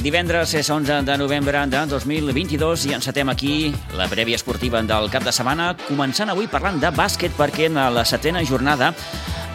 [0.00, 3.52] Divendres, és 11 de novembre de 2022 i encetem aquí
[3.98, 8.06] la prèvia esportiva del cap de setmana, començant avui parlant de bàsquet perquè en la
[8.08, 8.94] setena jornada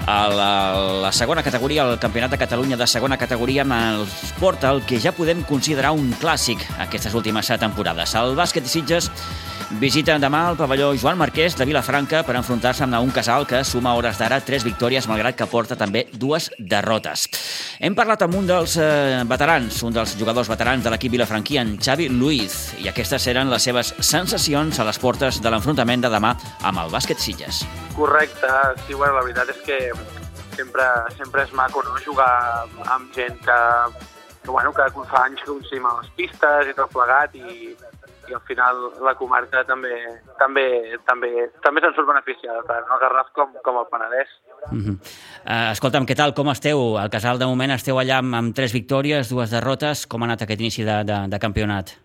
[0.06, 0.52] a la,
[1.02, 5.16] la segona categoria, el Campionat de Catalunya de segona categoria, ens porta el que ja
[5.16, 8.14] podem considerar un clàssic aquestes últimes temporades.
[8.16, 9.10] El bàsquet Sitges
[9.74, 13.96] Visita demà al pavelló Joan Marquès de Vilafranca per enfrontar-se amb un casal que suma
[13.98, 17.26] hores d'ara tres victòries, malgrat que porta també dues derrotes.
[17.82, 21.76] Hem parlat amb un dels eh, veterans, un dels jugadors veterans de l'equip vilafranquí, en
[21.82, 26.36] Xavi Luiz, i aquestes eren les seves sensacions a les portes de l'enfrontament de demà
[26.62, 27.66] amb el bàsquet Sitges.
[27.98, 28.52] Correcte,
[28.86, 29.80] sí, bueno, la veritat és que
[30.56, 30.86] sempre,
[31.18, 31.96] sempre és maco no?
[32.06, 32.32] jugar
[32.92, 33.60] amb gent que,
[34.44, 37.76] que, bueno, que fa anys que coincidim a les pistes i tot plegat i,
[38.30, 39.94] i al final la comarca també
[40.40, 40.66] també
[41.06, 41.32] també
[41.66, 44.32] també se'n surt beneficiada, tant el Garraf com, com el Penedès.
[44.72, 44.96] Uh -huh.
[44.96, 46.98] uh, escolta'm, què tal, com esteu?
[46.98, 50.08] Al Casal, de moment, esteu allà amb, amb tres victòries, dues derrotes.
[50.08, 52.05] Com ha anat aquest inici de, de, de campionat?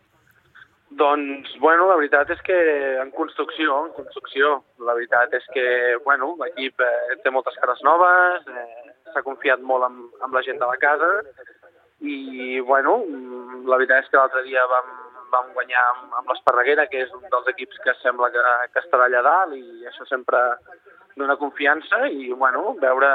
[1.00, 2.56] Doncs, bueno, la veritat és que
[3.00, 4.50] en construcció, en construcció,
[4.84, 5.66] la veritat és que,
[6.04, 10.60] bueno, l'equip eh, té moltes cares noves, eh, s'ha confiat molt amb, amb la gent
[10.60, 11.08] de la casa
[12.04, 12.98] i, bueno,
[13.64, 14.92] la veritat és que l'altre dia vam,
[15.32, 19.08] vam guanyar amb, amb l'Esparreguera, que és un dels equips que sembla que, que estarà
[19.08, 20.42] allà dalt i això sempre
[21.16, 23.10] dona confiança i, bueno, veure,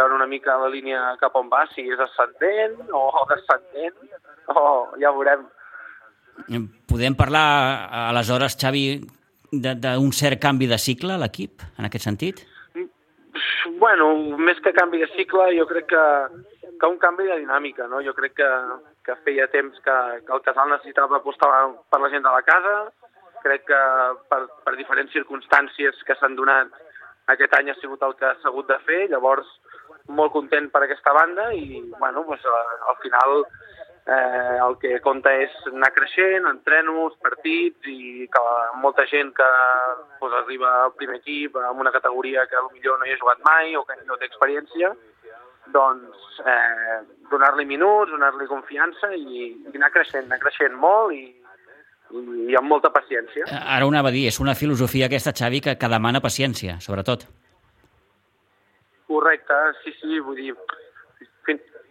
[0.00, 4.00] veure una mica la línia cap on va, si és ascendent o descendent,
[4.56, 4.64] o
[5.02, 5.44] ja veurem.
[6.86, 7.46] Podem parlar,
[8.10, 8.84] aleshores, Xavi,
[9.52, 12.44] d'un cert canvi de cicle a l'equip, en aquest sentit?
[13.80, 16.04] Bueno, més que canvi de cicle, jo crec que,
[16.80, 18.00] que un canvi de dinàmica, no?
[18.04, 18.50] Jo crec que,
[19.04, 19.96] que feia temps que,
[20.26, 21.50] que el casal necessitava apostar
[21.90, 22.76] per la gent de la casa.
[23.42, 23.80] Crec que
[24.30, 26.72] per, per diferents circumstàncies que s'han donat
[27.34, 29.48] aquest any ha sigut el que s'ha hagut de fer, llavors
[30.18, 33.42] molt content per aquesta banda i bueno, pues, al final
[34.06, 38.44] eh, el que compta és anar creixent, entrenos, partits i que
[38.82, 39.48] molta gent que
[40.20, 43.74] pues, arriba al primer equip amb una categoria que millor no hi ha jugat mai
[43.76, 44.92] o que no té experiència,
[45.74, 47.00] doncs eh,
[47.30, 51.24] donar-li minuts, donar-li confiança i, i anar creixent, anar creixent molt i,
[52.14, 53.48] i, i amb molta paciència.
[53.50, 57.26] Ara ho anava a dir, és una filosofia aquesta, Xavi, que, que demana paciència, sobretot.
[59.10, 60.54] Correcte, sí, sí, vull dir,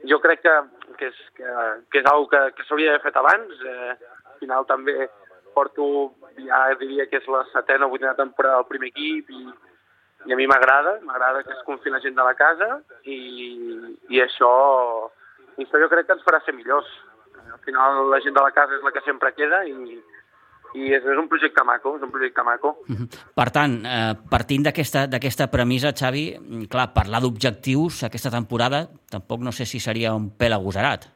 [0.09, 0.55] jo crec que,
[0.99, 1.51] que és, que,
[1.91, 3.61] que és una que, que s'hauria d'haver fet abans.
[3.61, 3.95] Eh,
[4.31, 5.09] al final també
[5.55, 5.85] porto,
[6.35, 9.43] ja diria que és la setena o vuitena temporada del primer equip i,
[10.27, 13.19] i a mi m'agrada, m'agrada que es confi la gent de la casa i,
[14.11, 14.51] i això,
[15.55, 16.89] això jo crec que ens farà ser millors.
[17.45, 20.01] Al final la gent de la casa és la que sempre queda i,
[20.75, 22.75] i és, és un projecte maco, és un projecte maco.
[23.39, 26.25] Per tant, eh, partint d'aquesta premissa, Xavi,
[26.71, 31.09] clar, parlar d'objectius aquesta temporada tampoc no sé si seria un pèl agosarat.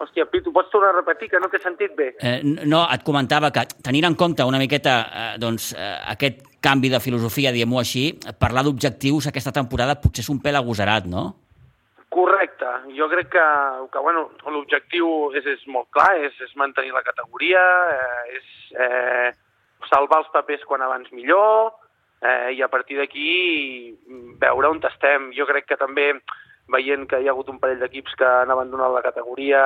[0.00, 2.14] Hòstia, Pitu, pots tornar a repetir, que no t'he sentit bé.
[2.24, 6.88] Eh, no, et comentava que, tenint en compte una miqueta eh, doncs, eh, aquest canvi
[6.88, 8.06] de filosofia, diguem-ho així,
[8.40, 11.26] parlar d'objectius aquesta temporada potser és un pèl agosarat, no?
[12.10, 12.66] Correcte.
[12.98, 13.44] Jo crec que,
[13.92, 17.62] que bueno, l'objectiu és, és molt clar, és, és mantenir la categoria,
[17.94, 19.28] eh, és eh,
[19.86, 21.70] salvar els papers quan abans millor,
[22.18, 23.94] eh, i a partir d'aquí
[24.42, 25.30] veure on estem.
[25.38, 26.10] Jo crec que també
[26.70, 29.62] veient que hi ha hagut un parell d'equips que han abandonat la categoria,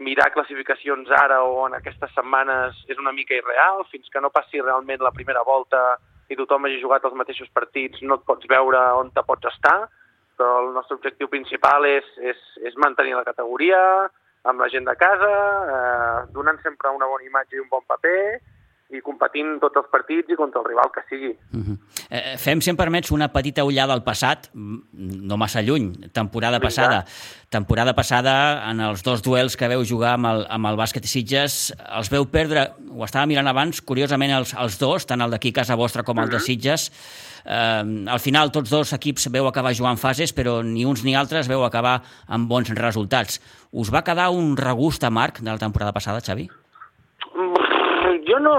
[0.00, 4.62] mirar classificacions ara o en aquestes setmanes és una mica irreal, fins que no passi
[4.62, 5.98] realment la primera volta
[6.30, 9.90] i tothom hagi jugat els mateixos partits, no et pots veure on te pots estar,
[10.40, 13.80] però el nostre objectiu principal és, és, és mantenir la categoria
[14.48, 15.28] amb la gent de casa,
[15.76, 18.40] eh, donant sempre una bona imatge i un bon paper,
[18.90, 21.30] i competint tots els partits i contra el rival que sigui.
[21.30, 21.64] Uh mhm.
[21.72, 22.06] -huh.
[22.10, 26.66] eh, fem, si em permets, una petita ullada al passat, no massa lluny, temporada Vinga.
[26.66, 27.04] passada.
[27.48, 31.74] Temporada passada, en els dos duels que veu jugar amb el, amb el bàsquet Sitges,
[31.96, 35.74] els veu perdre, ho estava mirant abans, curiosament els, els dos, tant el d'aquí casa
[35.74, 36.30] vostra com el uh -huh.
[36.30, 36.44] de mhm.
[36.44, 36.92] Sitges,
[37.44, 41.48] eh, al final tots dos equips veu acabar jugant fases, però ni uns ni altres
[41.48, 43.40] veu acabar amb bons resultats.
[43.72, 46.48] Us va quedar un regust amarg de la temporada passada, Xavi?
[48.30, 48.54] Jo no,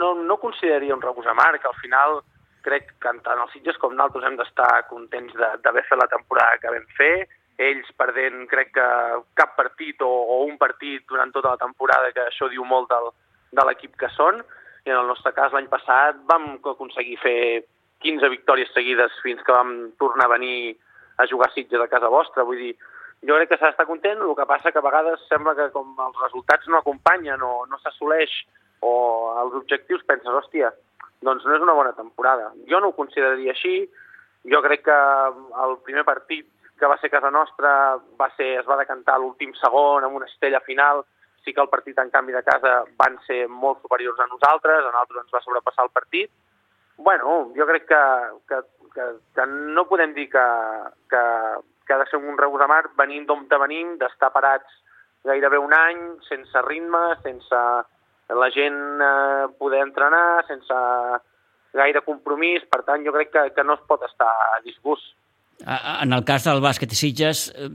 [0.00, 1.62] no, no consideraria un rebús amarg.
[1.64, 2.18] Al final
[2.66, 6.72] crec que tant els Sitges com nosaltres hem d'estar contents d'haver fet la temporada que
[6.74, 7.14] vam fer.
[7.62, 8.86] Ells perdent, crec que
[9.38, 13.12] cap partit o, o un partit durant tota la temporada, que això diu molt del,
[13.54, 14.42] de l'equip que són.
[14.84, 17.38] I en el nostre cas, l'any passat, vam aconseguir fer
[18.04, 19.70] 15 victòries seguides fins que vam
[20.02, 20.74] tornar a venir
[21.22, 22.48] a jugar a Sitges a casa vostra.
[22.48, 22.74] Vull dir,
[23.22, 25.94] jo crec que s'ha d'estar content, el que passa que a vegades sembla que com
[26.08, 28.34] els resultats no acompanyen o no s'assoleix
[28.80, 28.94] o
[29.42, 30.72] els objectius penses, hòstia,
[31.24, 32.50] doncs no és una bona temporada.
[32.70, 33.84] Jo no ho consideraria així,
[34.50, 34.98] jo crec que
[35.64, 36.48] el primer partit
[36.78, 40.60] que va ser casa nostra, va ser, es va decantar l'últim segon amb una estella
[40.66, 41.04] final,
[41.44, 44.90] sí que el partit en canvi de casa van ser molt superiors a nosaltres, a
[44.90, 46.32] nosaltres ens va sobrepassar el partit.
[46.96, 48.02] Bueno, jo crec que,
[48.48, 48.60] que,
[48.94, 49.06] que,
[49.36, 50.44] que no podem dir que,
[51.10, 51.22] que,
[51.86, 54.80] que ha de ser un regust de mar venint d'on venim, d'estar parats
[55.24, 57.60] gairebé un any, sense ritme, sense
[58.32, 60.78] la gent eh, poder entrenar, sense
[61.74, 65.12] gaire compromís, per tant jo crec que, que no es pot estar a disgust.
[65.64, 67.68] En el cas del bàsquet i Sitges, eh,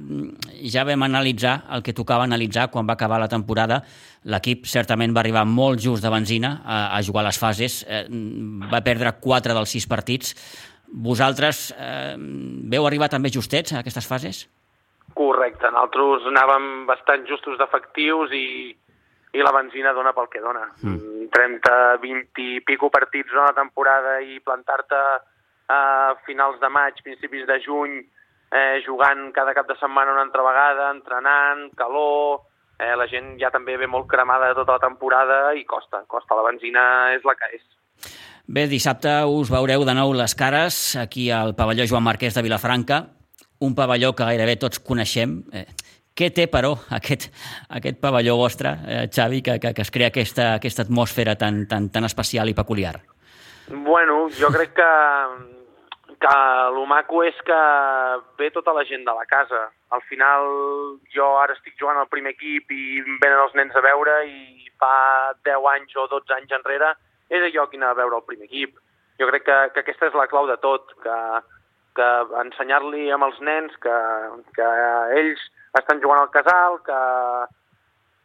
[0.74, 3.80] ja vam analitzar el que tocava analitzar quan va acabar la temporada.
[4.26, 7.80] L'equip certament va arribar molt just de benzina a, a jugar les fases.
[7.88, 8.04] Eh,
[8.72, 10.36] va perdre 4 dels 6 partits.
[10.90, 14.44] Vosaltres eh, veu arribar també justets a aquestes fases?
[15.16, 15.72] Correcte.
[15.72, 18.76] Nosaltres anàvem bastant justos d'efectius i,
[19.34, 20.66] i la benzina dona pel que dona.
[20.82, 21.28] Mm.
[21.34, 25.02] 30, 20 i pico partits una temporada i plantar-te
[25.70, 25.82] a
[26.26, 28.00] finals de maig, principis de juny,
[28.50, 32.48] eh, jugant cada cap de setmana una altra vegada, entrenant, calor,
[32.80, 36.38] eh, la gent ja també ve molt cremada de tota la temporada i costa, costa,
[36.40, 37.68] la benzina és la que és.
[38.50, 43.04] Bé, dissabte us veureu de nou les cares aquí al pavelló Joan Marquès de Vilafranca,
[43.60, 45.44] un pavelló que gairebé tots coneixem.
[45.54, 45.68] Eh,
[46.20, 47.30] què té, però, aquest,
[47.80, 51.88] aquest pavelló vostre, eh, Xavi, que, que, que es crea aquesta, aquesta atmosfera tan, tan,
[51.94, 52.98] tan especial i peculiar?
[53.70, 54.92] Bueno, jo crec que
[56.20, 57.58] que el maco és que
[58.38, 59.70] ve tota la gent de la casa.
[59.96, 60.50] Al final,
[61.16, 65.32] jo ara estic jugant al primer equip i venen els nens a veure i fa
[65.48, 66.92] 10 anys o 12 anys enrere
[67.30, 68.76] era jo qui anava a veure el primer equip.
[69.20, 71.16] Jo crec que, que aquesta és la clau de tot, que,
[72.00, 72.10] que
[72.42, 73.96] ensenyar-li amb els nens que,
[74.56, 74.68] que
[75.20, 75.42] ells
[75.80, 77.00] estan jugant al casal, que,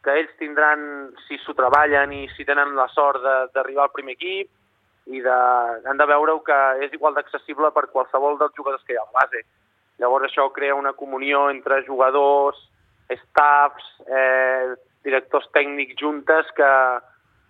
[0.05, 0.85] que ells tindran,
[1.27, 3.23] si s'ho treballen i si tenen la sort
[3.53, 4.49] d'arribar al primer equip,
[5.05, 5.37] i de,
[5.85, 9.09] han de veure que és igual d'accessible per qualsevol dels jugadors que hi ha a
[9.11, 9.43] la base.
[10.01, 12.57] Llavors això crea una comunió entre jugadors,
[13.11, 14.73] staffs, eh,
[15.05, 16.71] directors tècnics juntes que,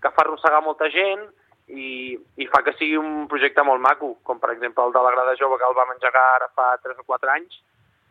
[0.03, 1.23] que fa arrossegar molta gent
[1.67, 5.13] i, i fa que sigui un projecte molt maco, com per exemple el de la
[5.15, 7.57] Grada Jove que el vam engegar ara fa 3 o 4 anys,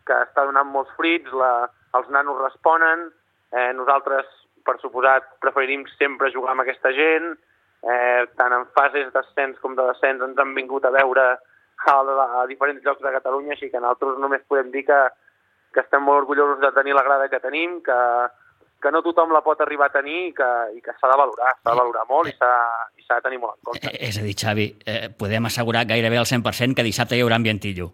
[0.05, 1.69] que està donant molts fruits, la,
[1.99, 3.09] els nanos responen,
[3.55, 4.27] eh, nosaltres,
[4.67, 7.35] per suposat, preferim sempre jugar amb aquesta gent,
[7.85, 12.47] eh, tant en fases d'ascens com de descens ens han vingut a veure a, a
[12.49, 15.01] diferents llocs de Catalunya, així que nosaltres només podem dir que,
[15.75, 18.01] que estem molt orgullosos de tenir la grada que tenim, que,
[18.85, 21.55] que no tothom la pot arribar a tenir i que, i que s'ha de valorar,
[21.57, 23.89] s'ha de valorar molt i s'ha de tenir molt en compte.
[23.89, 27.41] Eh, és a dir, Xavi, eh, podem assegurar gairebé al 100% que dissabte hi haurà
[27.41, 27.89] ambientillo.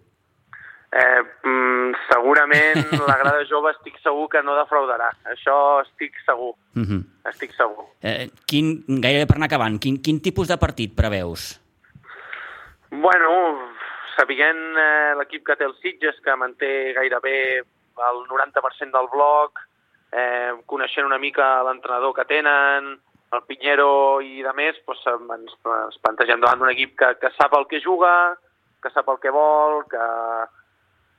[0.91, 5.13] Eh, mm, segurament la grada jove estic segur que no defraudarà.
[5.31, 6.57] Això estic segur.
[6.75, 6.99] Uh mhm.
[6.99, 7.31] -huh.
[7.31, 7.87] Estic segur.
[8.03, 11.61] Eh, quin, gairebé per anar acabant, quin, quin tipus de partit preveus?
[12.91, 13.31] Bueno,
[14.17, 19.69] sabent eh, l'equip que té el Sitges, que manté gairebé el 90% del bloc,
[20.12, 22.96] eh, coneixent una mica l'entrenador que tenen,
[23.31, 27.55] el Pinyero i de més, doncs, ens, ens plantegem davant d'un equip que, que sap
[27.55, 28.37] el que juga,
[28.82, 30.06] que sap el que vol, que,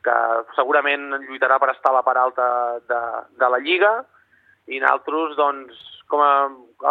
[0.04, 0.18] que
[0.58, 2.48] segurament lluitarà per estar a la part alta
[2.90, 3.02] de,
[3.40, 3.94] de la Lliga
[4.68, 6.34] i nosaltres, doncs, com a,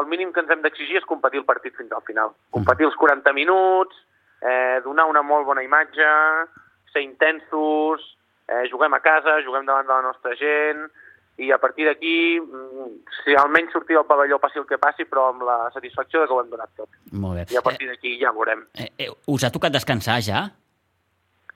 [0.01, 2.33] el mínim que ens hem d'exigir és competir el partit fins al final.
[2.57, 3.99] Competir els 40 minuts,
[4.41, 6.09] eh, donar una molt bona imatge,
[6.93, 8.07] ser intensos,
[8.49, 10.89] eh, juguem a casa, juguem davant de la nostra gent,
[11.41, 12.89] i a partir d'aquí, mm,
[13.25, 16.35] si almenys sortir del pavelló passi el que passi, però amb la satisfacció de que
[16.37, 16.89] ho hem donat tot.
[17.13, 17.47] Molt bé.
[17.55, 18.67] I a partir d'aquí ja veurem.
[18.75, 20.45] Eh, eh, us ha tocat descansar ja?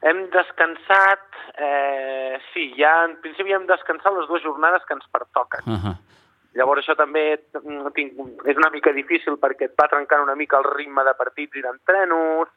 [0.04, 5.62] Hem descansat, eh, sí, ja en principi hem descansat les dues jornades que ens pertoquen.
[5.66, 5.96] Uh -huh.
[6.54, 8.12] Llavors això també mm, tinc,
[8.46, 11.62] és una mica difícil perquè et va trencant una mica el ritme de partits i
[11.62, 12.48] d'entrenos,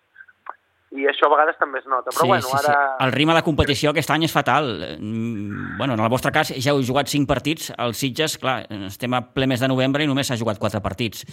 [0.96, 2.13] i això a vegades també es nota.
[2.13, 2.74] Però sí, bueno, sí, ara...
[2.74, 3.06] Sí.
[3.06, 4.70] El ritme de competició aquest any és fatal.
[4.96, 9.17] Mm, bueno, en el vostre cas ja heu jugat 5 partits, els Sitges, clar, estem
[9.17, 11.25] a ple mes de novembre i només s'ha jugat 4 partits.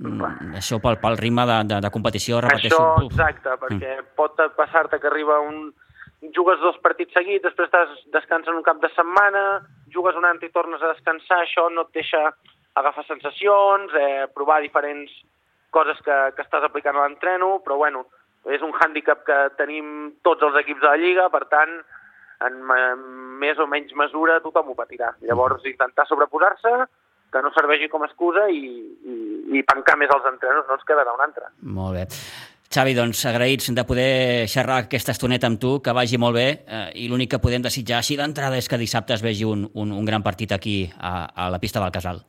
[0.00, 2.76] Mm, això pel, pel ritme de, de, de competició, repeteixo...
[2.76, 4.12] Això, exacte, perquè mm.
[4.20, 5.70] pot passar-te que arriba un...
[6.36, 7.72] Jugues dos partits seguits, després
[8.12, 11.96] descanses un cap de setmana, jugues un altre i tornes a descansar, això no et
[11.96, 12.20] deixa
[12.76, 15.14] agafar sensacions, eh, provar diferents
[15.72, 18.04] coses que, que estàs aplicant a l'entreno, però bueno,
[18.48, 21.74] és un hàndicap que tenim tots els equips de la Lliga, per tant,
[22.46, 22.60] en
[23.40, 25.12] més o menys mesura tothom ho patirà.
[25.26, 26.72] Llavors, intentar sobreposar-se,
[27.30, 28.62] que no serveixi com a excusa i,
[29.06, 29.16] i,
[29.58, 31.52] i pencar més els entrenos, no ens quedarà un altre.
[31.62, 32.06] Molt bé.
[32.70, 36.84] Xavi, doncs agraïts de poder xerrar aquesta estoneta amb tu, que vagi molt bé, eh,
[37.02, 40.06] i l'únic que podem desitjar així d'entrada és que dissabte es vegi un, un, un
[40.06, 42.22] gran partit aquí a, a la pista del Casal.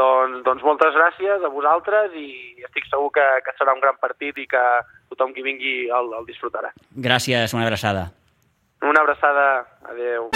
[0.00, 2.28] Doncs, doncs moltes gràcies a vosaltres i
[2.64, 4.62] estic segur que, que serà un gran partit i que
[5.12, 6.72] tothom qui vingui el, el disfrutarà.
[7.08, 8.08] Gràcies, una abraçada.
[8.80, 9.66] Una abraçada.
[9.90, 10.30] Adéu.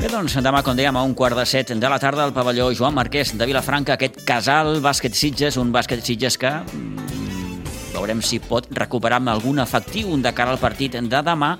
[0.00, 2.72] Bé, doncs, demà, com dèiem, a un quart de set de la tarda al pavelló
[2.74, 7.15] Joan Marquès de Vilafranca, aquest casal bàsquet Sitges, un bàsquet Sitges que mm,
[7.96, 11.56] veurem si pot recuperar amb algun efectiu de cara al partit de demà.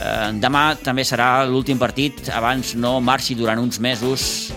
[0.00, 4.50] Eh, demà també serà l'últim partit, abans no marxi durant uns mesos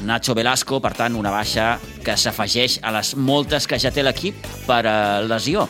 [0.00, 1.74] Nacho Velasco, per tant, una baixa
[2.04, 5.66] que s'afegeix a les moltes que ja té l'equip per eh, lesió.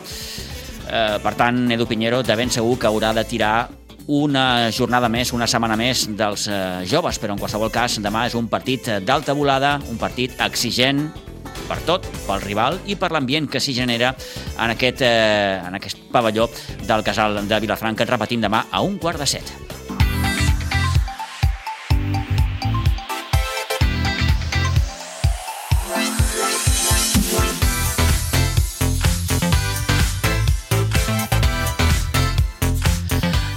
[0.87, 3.69] Eh, per tant, Edu Pinheiro de ben segur que haurà de tirar
[4.11, 8.35] una jornada més, una setmana més dels eh, joves, però en qualsevol cas demà és
[8.39, 11.05] un partit d'alta volada, un partit exigent
[11.71, 16.03] per tot, pel rival i per l'ambient que s'hi genera en aquest, eh, en aquest
[16.11, 16.49] pavelló
[16.83, 19.70] del casal de Vilafranca, repetint demà a un quart de set.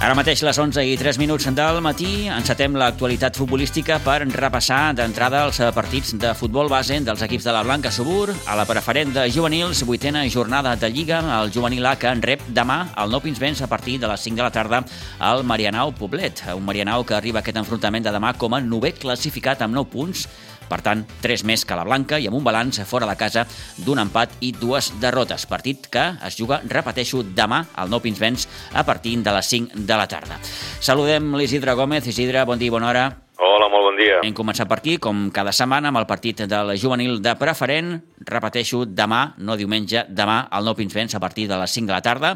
[0.05, 5.39] Ara mateix les 11 i 3 minuts del matí encetem l'actualitat futbolística per repassar d'entrada
[5.47, 8.29] els partits de futbol base dels equips de la Blanca Subur.
[8.45, 12.45] A la preferent de juvenils, vuitena jornada de Lliga, el juvenil A que en rep
[12.53, 14.83] demà el Nou Pinsbens a partir de les 5 de la tarda
[15.17, 16.45] al Marianao Poblet.
[16.53, 19.89] Un Marianao que arriba a aquest enfrontament de demà com a novè classificat amb 9
[19.89, 20.27] punts
[20.69, 23.45] per tant, tres més que la Blanca i amb un balanç fora de casa
[23.85, 25.45] d'un empat i dues derrotes.
[25.49, 29.99] Partit que es juga, repeteixo, demà al Nou Pinsbens a partir de les 5 de
[29.99, 30.39] la tarda.
[30.79, 32.07] Saludem l'Isidre Gómez.
[32.07, 33.05] Isidre, bon dia i bona hora.
[33.37, 34.21] Hola, molt bon dia.
[34.23, 37.97] Hem començat per aquí, com cada setmana, amb el partit del juvenil de preferent.
[38.29, 42.03] Repeteixo, demà, no diumenge, demà al Nou Pinsbens a partir de les 5 de la
[42.05, 42.35] tarda.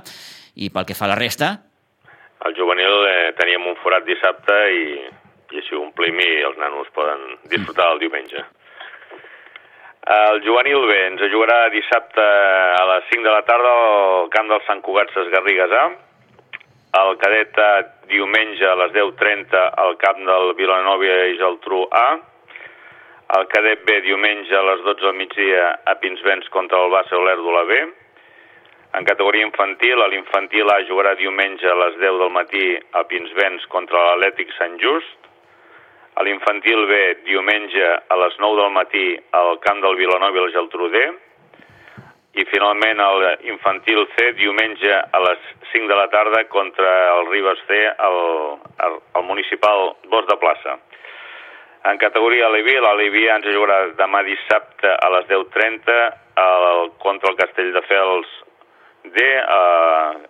[0.59, 1.55] I pel que fa a la resta...
[2.47, 4.83] El juvenil eh, teníem un forat dissabte i,
[5.51, 8.43] i així omplim i els nanos poden disfrutar el diumenge.
[10.09, 14.63] El juvenil B ens jugarà dissabte a les 5 de la tarda al camp del
[14.65, 15.83] Sant Cugat Ses Garrigues A.
[16.97, 17.59] El cadet
[18.09, 22.07] diumenge a les 10.30 al camp del Vilanova i Geltrú A.
[23.37, 27.67] El cadet B diumenge a les 12 del migdia a Pinsbens contra el Bassa Olèrdola
[27.69, 27.79] B.
[28.97, 32.65] En categoria infantil, l'infantil A jugarà diumenge a les 10 del matí
[32.97, 35.18] a Pinsbens contra l'Atlètic Sant Just.
[36.19, 39.05] A l'infantil B, diumenge a les 9 del matí
[39.39, 41.03] al camp del Vilanova i el Geltrú D.
[42.39, 43.07] I finalment a
[43.39, 48.19] l'infantil C, diumenge a les 5 de la tarda contra el Ribes C al,
[48.83, 50.75] al, al municipal Bosc de Plaça.
[51.87, 55.95] En categoria Aleví, l'Aleví ens jugarà demà dissabte a les 10.30
[56.43, 58.35] al, contra el Castelldefels
[59.15, 59.63] D a,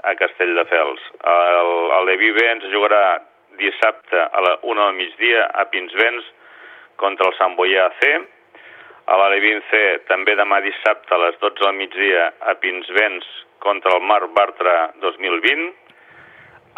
[0.05, 1.01] a Castelldefels.
[1.25, 3.01] L'Aleví B ens jugarà
[3.59, 6.25] dissabte a la 1 del migdia a Pinsbens
[6.99, 8.11] contra el Sant Boià C.
[9.09, 13.27] A l'Alevin C també demà dissabte a les 12 del migdia a Pinsbens
[13.63, 15.69] contra el Mar Bartra 2020.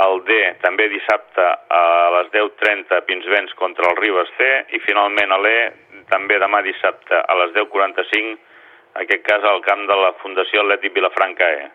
[0.01, 1.47] El D també dissabte
[1.77, 1.83] a
[2.17, 4.47] les 10.30 a Pinsbens contra el Ribes C.
[4.77, 5.59] I finalment a l'E
[6.13, 8.37] també demà dissabte a les 10.45
[8.95, 11.69] en aquest cas al camp de la Fundació Atlètic Vilafranca E.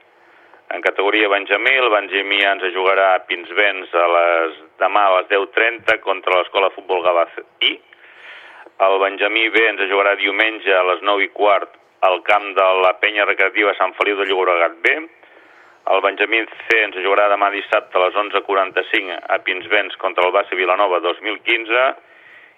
[0.68, 6.00] En categoria Benjamí, el Benjamí ens jugarà a Pinsbens a les, demà a les 10.30
[6.02, 7.76] contra l'Escola Futbol Gavàs I.
[8.86, 12.90] El Benjamí B ens jugarà diumenge a les 9 i quart al camp de la
[12.98, 14.96] penya recreativa Sant Feliu de Llobregat B.
[15.94, 20.58] El Benjamí C ens jugarà demà dissabte a les 11.45 a Pinsbens contra el Bassa
[20.58, 21.86] Vilanova 2015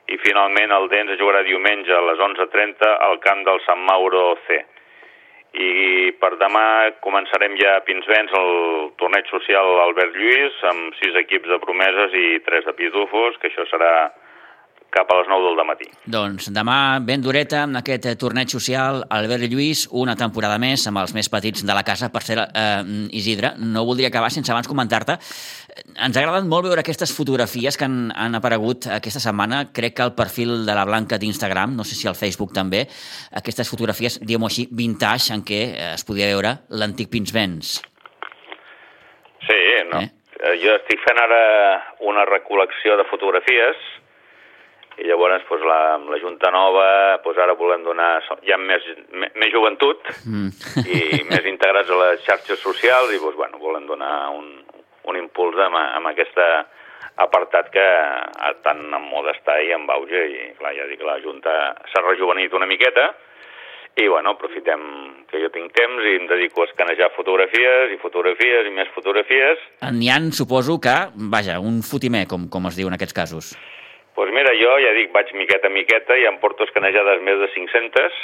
[0.09, 4.31] i finalment el D ens jugarà diumenge a les 11.30 al camp del Sant Mauro
[4.49, 4.65] C
[5.57, 8.53] i per demà començarem ja a Pinsbens el
[9.01, 13.65] torneig social Albert Lluís amb sis equips de promeses i tres de pitufos, que això
[13.71, 13.93] serà
[14.91, 15.89] cap a les 9 del matí.
[16.09, 21.13] Doncs demà ben dureta amb aquest torneig social Albert Lluís, una temporada més amb els
[21.17, 22.11] més petits de la casa.
[22.13, 25.19] Per ser, eh, Isidre, no voldria acabar sense abans comentar-te.
[25.95, 30.03] Ens ha agradat molt veure aquestes fotografies que han, han aparegut aquesta setmana, crec que
[30.03, 32.87] al perfil de la Blanca d'Instagram, no sé si al Facebook també,
[33.33, 37.79] aquestes fotografies, diguem-ho així, vintage, en què es podia veure l'antic Pinsbens.
[39.47, 39.61] Sí,
[39.93, 40.01] no.
[40.01, 40.11] Eh?
[40.63, 41.39] Jo estic fent ara
[42.07, 43.79] una recol·lecció de fotografies
[44.99, 46.89] i llavors doncs, la, amb la Junta Nova
[47.25, 48.11] doncs, ara volem donar
[48.47, 50.49] ja més, més, més joventut mm.
[50.87, 54.51] i més integrats a les xarxes socials i doncs, bueno, volem donar un,
[55.09, 56.49] un impuls amb, amb aquesta
[57.19, 57.87] apartat que
[58.63, 61.55] tant en moda està i en auge i clar, ja dic, la Junta
[61.91, 63.11] s'ha rejuvenit una miqueta
[63.99, 64.83] i bueno, aprofitem
[65.27, 69.65] que jo tinc temps i em dedico a escanejar fotografies i fotografies i més fotografies.
[69.97, 70.95] N'hi ha, suposo que,
[71.33, 73.51] vaja, un fotimer, com, com es diu en aquests casos.
[74.19, 77.47] Pues mira, jo ja dic, vaig miqueta a miqueta i em porto escanejades més de
[77.55, 78.17] 500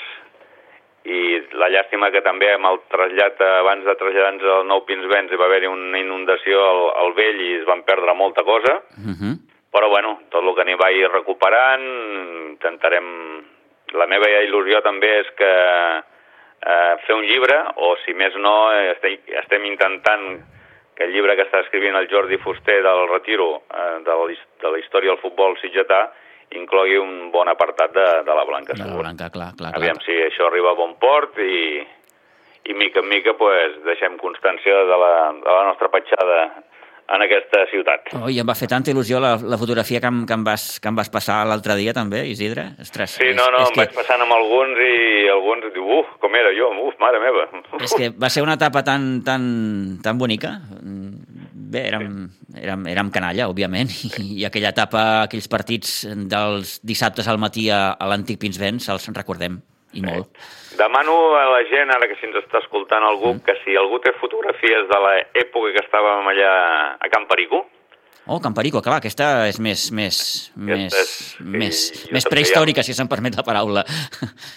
[1.07, 1.21] i
[1.61, 5.47] la llàstima que també amb el trasllat, abans de traslladar-nos al Nou Pinsbens hi va
[5.47, 9.35] haver-hi una inundació al, al vell i es van perdre molta cosa, Uh -huh.
[9.71, 11.87] però bueno, tot el que n'hi vaig recuperant,
[12.51, 13.07] intentarem...
[13.95, 15.53] La meva il·lusió també és que
[16.67, 20.43] eh, fer un llibre, o si més no, estem, estem intentant
[20.95, 24.75] que el llibre que està escrivint el Jordi Fuster del Retiro, eh, de, la, de
[24.75, 26.07] la història del futbol sitgetà,
[26.55, 28.99] inclogui un bon apartat de, de la Blanca De la.
[29.01, 29.81] Blanca, clar, clar, clar.
[29.81, 31.83] Aviam si això arriba a bon port i,
[32.71, 36.39] i mica en mica pues, deixem constància de la, de la nostra petjada
[37.08, 38.12] en aquesta ciutat.
[38.16, 40.66] Oh, I em va fer tanta il·lusió la, la fotografia que em, que em, vas,
[40.80, 42.70] que em vas passar l'altre dia també, Isidre.
[42.80, 44.94] Ostres, Sí, és, no, no, és em vaig passant amb alguns i
[45.32, 47.46] alguns diu, uf, com era jo, uf, mare meva.
[47.82, 49.44] És que va ser una etapa tan, tan,
[50.04, 50.56] tan bonica.
[51.75, 52.28] Bé, érem,
[52.61, 57.87] érem, érem canalla, òbviament, i, i aquella etapa, aquells partits dels dissabtes al matí a,
[57.99, 59.61] a l'antic Pinsbens, els recordem,
[59.95, 60.29] i molt.
[60.77, 63.45] Demano a la gent, ara que si ens està escoltant algú, Mm.
[63.47, 67.67] que si algú té fotografies de l'època que estàvem allà a Can Perico,
[68.27, 73.07] Oh, Camperico, clar, aquesta és més, més, més, és- sí, més, més prehistòrica, si se'm
[73.07, 73.85] permet la paraula.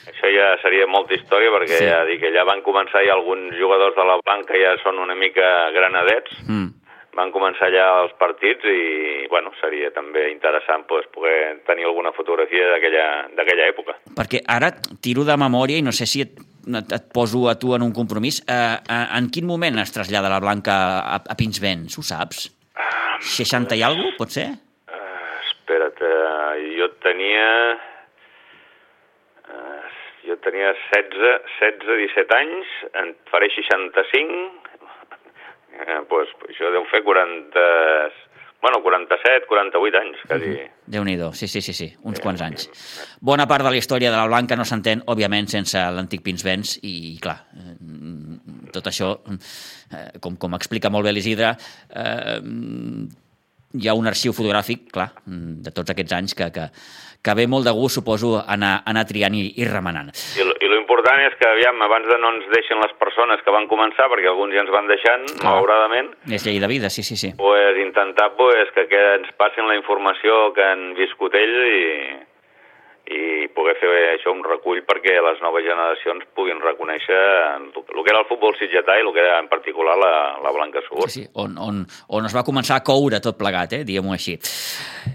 [0.08, 1.84] això ja seria molta història, perquè Sí.
[1.84, 5.70] ja dic, allà van començar i alguns jugadors de la Blanca ja són una mica
[5.76, 6.70] granadets, Mm.
[7.18, 12.70] Van començar allà els partits i, bueno, seria també interessant pues, poder tenir alguna fotografia
[12.74, 13.08] d'aquella
[13.38, 13.98] d'aquella època.
[14.18, 14.70] Perquè ara
[15.04, 17.96] tiro de memòria i no sé si et, et, et poso a tu en un
[17.96, 18.44] compromís.
[18.46, 21.98] Eh, eh, en quin moment es trasllada la Blanca a, a Pinsbens?
[21.98, 22.48] Ho saps?
[23.34, 24.52] 60 i alguna pot ser?
[24.86, 27.50] Uh, espera't, uh, jo tenia...
[29.48, 29.90] Uh,
[30.28, 31.18] jo tenia 16,
[31.58, 34.67] 16, 17 anys, en faré 65,
[35.86, 37.68] eh, pues, això deu fer 40...
[38.58, 40.56] Bueno, 47, 48 anys, quasi.
[40.90, 42.66] déu nhi sí, sí, sí, sí, uns quants anys.
[43.22, 47.20] Bona part de la història de la Blanca no s'entén, òbviament, sense l'antic Pinsbens i,
[47.22, 47.76] clar, eh,
[48.74, 49.12] tot això,
[49.94, 51.54] eh, com, com explica molt bé l'Isidre,
[51.94, 52.40] eh,
[53.78, 56.68] hi ha un arxiu fotogràfic, clar, de tots aquests anys que, que,
[57.22, 60.10] que ve molt de gust, suposo, anar, anar triant i, i remenant.
[60.40, 63.68] I, I important és que, aviam, abans de no ens deixen les persones que van
[63.68, 65.52] començar, perquè alguns ja ens van deixant, Clar.
[65.52, 67.34] malauradament, És llei de vida, sí, sí, sí.
[67.36, 71.84] pues, intentar pues, que, que ens passin la informació que han viscut ells i,
[73.18, 77.20] i poder fer això un recull perquè les noves generacions puguin reconèixer
[77.56, 80.52] el, el que era el futbol sitgetà i el que era en particular la, la
[80.56, 81.08] Blanca Segur.
[81.08, 83.84] Sí, sí, on, on, on es va començar a coure tot plegat, eh?
[83.88, 84.36] diguem-ho així.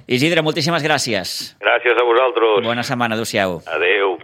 [0.09, 1.39] Isidre, moltíssimes gràcies.
[1.61, 2.61] Gràcies a vosaltres.
[2.65, 3.61] Bona setmana, adeu-siau.
[3.77, 4.17] Adeu.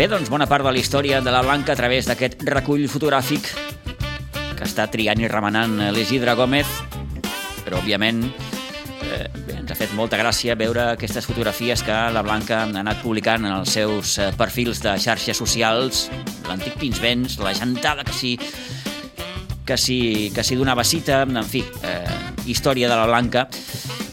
[0.00, 3.50] Bé, doncs bona part de la història de la Blanca a través d'aquest recull fotogràfic
[4.56, 6.70] que està triant i remenant l'Isidre Gómez,
[7.66, 9.26] però òbviament eh,
[9.58, 13.52] ens ha fet molta gràcia veure aquestes fotografies que la Blanca ha anat publicant en
[13.58, 16.06] els seus eh, perfils de xarxes socials,
[16.48, 18.38] l'antic Pinsbens, la gentada que s'hi
[19.68, 22.16] que s'hi donava cita, en fi, eh,
[22.48, 23.50] història de la Blanca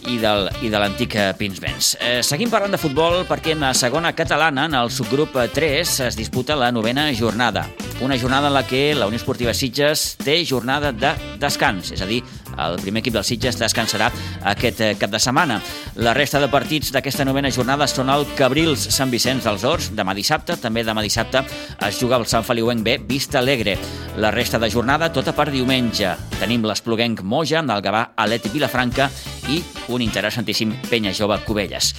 [0.07, 1.95] i, del, i de l'antic eh, Pinsbens.
[1.99, 6.17] Eh, seguim parlant de futbol perquè en la segona catalana, en el subgrup 3, es
[6.17, 7.67] disputa la novena jornada.
[8.01, 12.09] Una jornada en la que la Unió Esportiva Sitges té jornada de descans, és a
[12.09, 12.21] dir,
[12.57, 14.09] el primer equip del Sitges descansarà
[14.49, 15.59] aquest eh, cap de setmana.
[16.01, 20.15] La resta de partits d'aquesta novena jornada són el Cabrils Sant Vicenç dels Horts, demà
[20.17, 21.43] dissabte, també demà dissabte
[21.87, 23.77] es juga el Sant Feliuenc B, Vista Alegre.
[24.17, 26.15] La resta de jornada tota per diumenge.
[26.39, 29.09] Tenim l'Espluguenc Moja, el Gavà Atlètic Vilafranca
[29.47, 29.61] i
[29.93, 31.93] un interessantíssim Penya Jove Cubelles.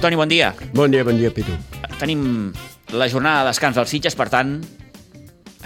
[0.00, 0.54] Toni, bon dia.
[0.72, 1.52] Bon dia, bon dia, Pitu.
[2.00, 2.52] Tenim
[2.96, 4.54] la jornada de descans dels Sitges, per tant,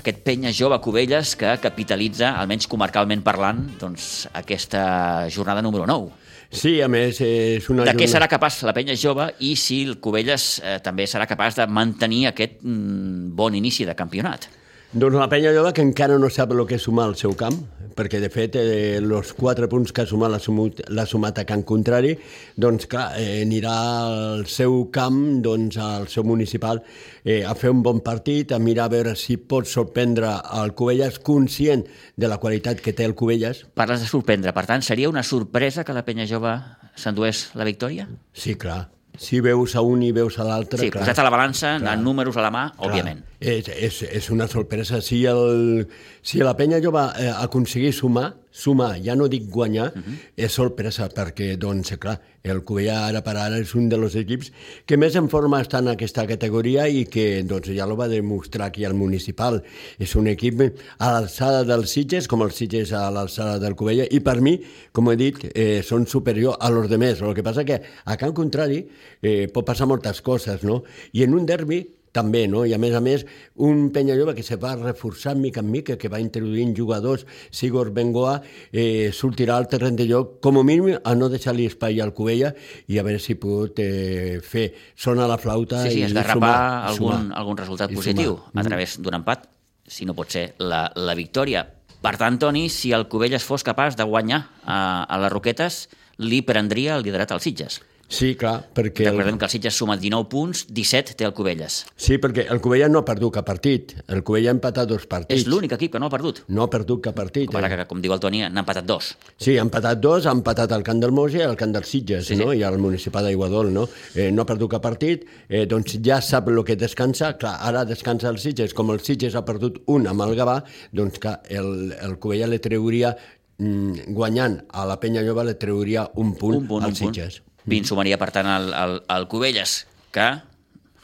[0.01, 6.11] aquest penya jove Cubelles que capitalitza, almenys comarcalment parlant, doncs, aquesta jornada número 9.
[6.55, 7.87] Sí, a més, és una...
[7.87, 11.57] De què serà capaç la penya jove i si el Cubelles eh, també serà capaç
[11.59, 14.51] de mantenir aquest mm, bon inici de campionat.
[14.95, 17.57] Doncs la penya jove que encara no sap el que és sumar al seu camp,
[17.99, 21.65] perquè de fet eh, els quatre punts que ha sumat l'ha sumat, sumat a camp
[21.67, 22.13] contrari,
[22.55, 26.85] doncs clar, eh, anirà al seu camp, doncs al seu municipal,
[27.25, 30.31] eh, a fer un bon partit, a mirar a veure si pot sorprendre
[30.63, 31.83] el Cubelles, conscient
[32.15, 33.67] de la qualitat que té el Cubelles.
[33.75, 36.55] Parles de sorprendre, per tant, seria una sorpresa que la penya jove
[36.95, 38.07] s'endués la victòria?
[38.31, 38.85] Sí, clar.
[39.21, 40.81] Si veus a un i veus a l'altre...
[40.81, 41.05] Sí, clar.
[41.05, 41.95] posat a la balança, Clar.
[41.95, 43.21] en números a la mà, Clar, òbviament.
[43.41, 45.01] És, és, és una sorpresa.
[45.05, 45.85] Si, el,
[46.23, 50.17] si la penya jove eh, aconseguís sumar, sumar, ja no dic guanyar, uh -huh.
[50.37, 54.53] és sorpresa, perquè, doncs, clar, el Covellà ara per ara és un dels equips
[54.87, 58.67] que més en forma està en aquesta categoria i que doncs, ja lo va demostrar
[58.67, 59.63] aquí al municipal.
[59.99, 60.61] És un equip
[60.99, 64.61] a l'alçada dels Sitges, com els Sitges a l'alçada del Covella, i per mi,
[64.93, 67.21] com he dit, eh, són superior a los demés.
[67.23, 68.87] El que passa que a Can Contrari
[69.23, 70.85] eh, pot passar moltes coses, no?
[71.13, 72.63] I en un derbi també, no?
[72.65, 73.25] I a més a més,
[73.67, 78.39] un Penyalloba que se va reforçar mica en mica, que va introduint jugadors, Sigor Bengoa,
[78.73, 82.55] eh, sortirà al terreny de lloc, com a mínim, a no deixar-li espai al Covella
[82.87, 86.55] i a veure si pot eh, fer sonar la flauta sí, sí, i sumar,
[86.91, 87.39] algun, sumar.
[87.41, 88.63] algun resultat positiu sumar.
[88.63, 89.49] a través d'un empat,
[89.87, 91.67] si no pot ser la, la victòria.
[92.05, 95.87] Per tant, Toni, si el Covelles fos capaç de guanyar a, a les Roquetes,
[96.21, 97.81] li prendria el liderat als Sitges.
[98.09, 99.07] Sí, clar, perquè...
[99.09, 99.17] El...
[99.17, 101.81] Recordem que el Sitges suma 19 punts, 17 té el Covelles.
[101.97, 103.95] Sí, perquè el Covella no ha perdut cap partit.
[104.13, 105.41] El Covella ha empatat dos partits.
[105.41, 106.43] És l'únic equip que no ha perdut.
[106.49, 107.49] No ha perdut cap partit.
[107.51, 107.79] Com ara eh?
[107.81, 109.15] que, com diu el Toni, n'ha empatat dos.
[109.41, 112.27] Sí, ha empatat dos, ha empatat al Camp del Moge i al Camp dels Sitges,
[112.29, 112.45] Sí, sí, sí.
[112.45, 112.53] no?
[112.55, 113.87] i al municipal d'Aiguadol, no?
[114.15, 117.87] Eh, no ha perdut cap partit, eh, doncs ja sap el que descansa, clar, ara
[117.89, 120.61] descansa el Sitges, com el Sitges ha perdut un amb el Gavà,
[120.93, 123.15] doncs que el, el Covella li treuria,
[123.59, 127.43] mm, guanyant a la Penya Lloba, li treuria un punt, un punt, al un punt.
[127.65, 127.73] Sitges.
[127.73, 130.29] 20 sumaria, per tant, al, al, al Covelles, que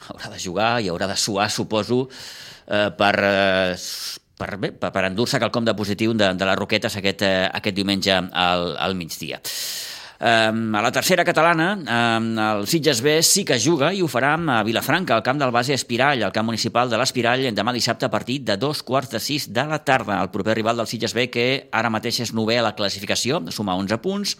[0.09, 2.07] haurà de jugar i haurà de suar, suposo,
[2.67, 3.75] eh, per, eh,
[4.37, 8.13] per, bé, per endur-se quelcom de positiu de, de les Roquetes aquest, eh, aquest diumenge
[8.13, 9.41] al, al migdia.
[10.21, 14.35] Um, a la tercera catalana, um, el Sitges B sí que juga i ho farà
[14.37, 18.11] a Vilafranca, al camp del base Espirall, al camp municipal de l'Espirall, demà dissabte a
[18.13, 20.19] partir de dos quarts de sis de la tarda.
[20.21, 23.73] El proper rival del Sitges B, que ara mateix és novè a la classificació, suma
[23.81, 24.37] 11 punts.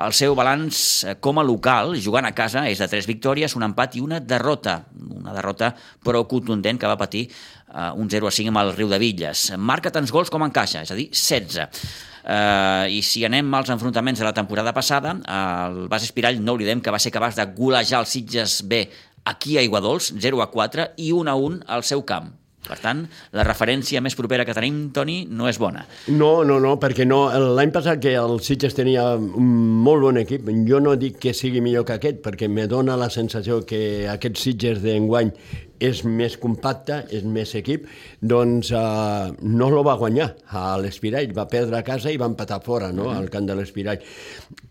[0.00, 3.68] El seu balanç eh, com a local, jugant a casa, és de 3 victòries, un
[3.68, 4.80] empat i una derrota.
[5.12, 5.74] Una derrota
[6.08, 9.50] prou contundent que va patir uh, un 0 a 5 amb el Riu de Villes.
[9.60, 12.07] Marca tants gols com encaixa, és a dir, 16.
[12.28, 16.82] Uh, I si anem als enfrontaments de la temporada passada, el Bas Espirall, no oblidem
[16.84, 18.82] que va ser capaç de golejar el Sitges B
[19.24, 22.34] aquí a Iguadols, 0 a 4, i 1 a 1 al seu camp.
[22.68, 25.86] Per tant, la referència més propera que tenim, Toni, no és bona.
[26.12, 27.22] No, no, no, perquè no,
[27.56, 29.54] l'any passat que el Sitges tenia un
[29.86, 33.08] molt bon equip, jo no dic que sigui millor que aquest, perquè me dona la
[33.14, 33.80] sensació que
[34.12, 35.32] aquest Sitges d'enguany
[35.80, 37.86] és més compacte, és més equip,
[38.20, 42.60] doncs uh, no lo va guanyar a l'Espirall, va perdre a casa i va empatar
[42.64, 44.02] fora, no?, al camp de l'Espirall.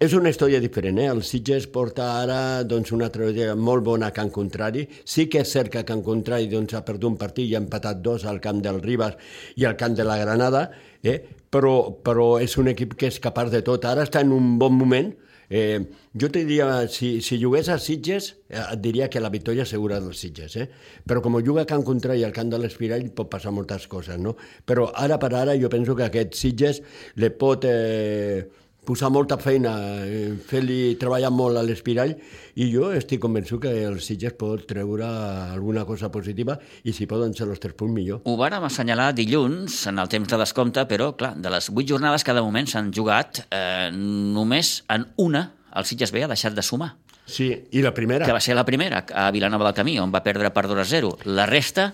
[0.03, 1.07] És una història diferent, eh?
[1.11, 4.85] El Sitges porta ara doncs, una trajectòria molt bona a Can Contrari.
[5.05, 8.03] Sí que és cert que Can Contrari doncs, ha perdut un partit i ha empatat
[8.03, 9.17] dos al camp del Ribas
[9.55, 10.67] i al camp de la Granada,
[11.03, 11.19] eh?
[11.51, 13.85] però, però és un equip que és capaç de tot.
[13.87, 15.13] Ara està en un bon moment,
[15.49, 15.79] Eh,
[16.11, 20.01] jo te diria, si, si jugués a Sitges, eh, et diria que la victòria segura
[20.03, 20.67] dels Sitges, eh?
[21.07, 24.35] però com juga a Can Contrari al camp de l'Espirall pot passar moltes coses, no?
[24.67, 26.81] Però ara per ara jo penso que aquest Sitges
[27.15, 28.43] le pot eh,
[28.87, 29.73] posar molta feina,
[30.05, 32.13] eh, fer-li treballar molt a l'Espirall
[32.55, 35.05] i jo estic convençut que el Sitges pot treure
[35.51, 36.55] alguna cosa positiva
[36.87, 38.21] i si poden ser els tres punts millor.
[38.23, 42.23] Ho vàrem assenyalar dilluns, en el temps de descompte, però, clar, de les vuit jornades
[42.23, 46.63] que de moment s'han jugat, eh, només en una el Sitges B ha deixat de
[46.63, 46.95] sumar,
[47.27, 48.25] Sí, i la primera.
[48.25, 50.85] que va ser la primera, a Vilanova del Camí, on va perdre per 2 a
[50.85, 51.17] 0.
[51.25, 51.93] La resta,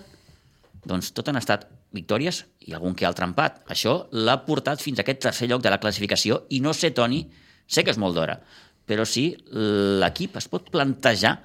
[0.88, 3.62] doncs tot han estat victòries i algun que altre empat.
[3.70, 7.22] Això l'ha portat fins a aquest tercer lloc de la classificació i no sé, Toni,
[7.66, 8.38] sé que és molt d'hora,
[8.84, 11.38] però sí l'equip es pot plantejar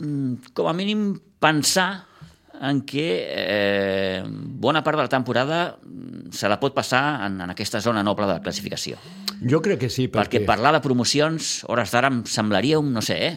[0.00, 1.90] mm, com a mínim pensar
[2.60, 4.20] en què eh,
[4.60, 8.28] bona part de la temporada mm, se la pot passar en, en aquesta zona noble
[8.28, 9.00] de la classificació.
[9.40, 13.16] Jo crec que sí, Perquè parlar de promocions, hores d'ara, em semblaria un, no sé,
[13.30, 13.34] eh?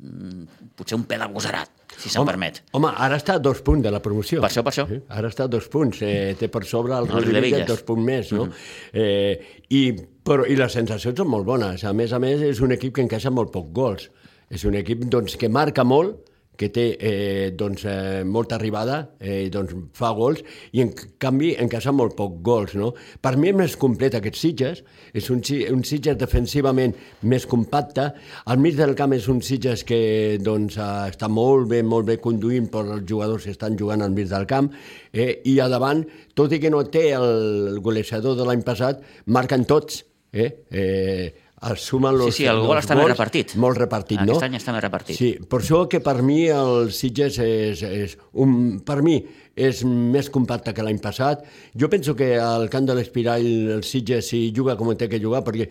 [0.00, 2.62] Mm, potser un pèl agosarat, si se'n permet.
[2.76, 4.40] Home, ara està a dos punts de la promoció.
[4.42, 4.86] Per això, per això.
[4.90, 6.02] Sí, ara està a dos punts.
[6.06, 8.48] Eh, té per sobre el El Rodríguez dos punts més, no?
[8.48, 8.90] Mm-hmm.
[8.92, 9.82] eh, i,
[10.26, 11.86] però, I les sensacions són molt bones.
[11.86, 14.10] A més a més, és un equip que encaixa molt poc gols.
[14.52, 19.48] És un equip doncs, que marca molt, que té eh, doncs, eh, molta arribada, eh,
[19.52, 20.42] doncs fa gols,
[20.76, 22.76] i en canvi encaixa molt poc gols.
[22.78, 22.92] No?
[23.22, 24.82] Per mi és més complet aquest Sitges,
[25.16, 26.94] és un, un Sitges defensivament
[27.28, 28.08] més compacte,
[28.46, 30.02] al mig del camp és un Sitges que
[30.44, 34.14] doncs, eh, està molt bé, molt bé conduint per els jugadors que estan jugant al
[34.14, 34.70] mig del camp,
[35.12, 36.04] eh, i a davant,
[36.38, 40.50] tot i que no té el golejador de l'any passat, marquen tots, eh?
[40.70, 41.32] Eh,
[41.70, 43.54] es sumen los, Sí, sí, el gol està més gols, repartit.
[43.60, 44.32] Molt repartit, no?
[44.34, 45.18] Aquest any està més repartit.
[45.18, 49.20] Sí, per això que per mi el Sitges és, és un, per mi
[49.56, 51.44] és més compacte que l'any passat.
[51.78, 53.44] Jo penso que al camp de l'Espiral
[53.76, 55.68] el Sitges si juga com té que jugar, perquè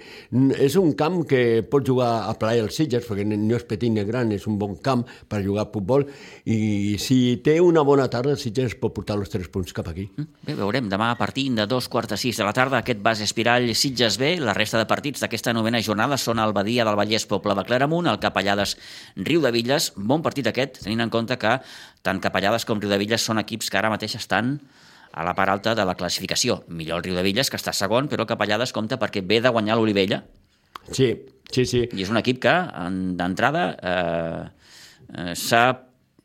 [0.61, 4.03] és un camp que pot jugar a plaer el Sitges, perquè no és petit ni
[4.05, 6.05] gran, és un bon camp per jugar a futbol,
[6.45, 10.07] i si té una bona tarda, el Sitges pot portar els tres punts cap aquí.
[10.15, 10.89] Mm, Bé, veurem.
[10.91, 14.17] Demà a partir de dos quarts de sis de la tarda aquest base Espirall Sitges
[14.17, 14.35] B.
[14.41, 18.09] La resta de partits d'aquesta novena jornada són el Badia del Vallès Poble de Claramunt,
[18.09, 18.77] el Capellades
[19.15, 19.91] Riu de Villes.
[19.95, 21.57] Bon partit aquest, tenint en compte que
[22.01, 24.55] tant Capellades com Riu de Villes són equips que ara mateix estan
[25.11, 26.63] a la part alta de la classificació.
[26.67, 29.49] Millor el Riu de Villes, que està segon, però el Capellades compta perquè ve de
[29.49, 30.23] guanyar l'Olivella
[30.91, 31.11] Sí,
[31.51, 31.83] sí, sí.
[31.93, 32.51] i és un equip que,
[32.85, 34.45] en- d'entrada, eh,
[35.17, 35.65] eh, s'ha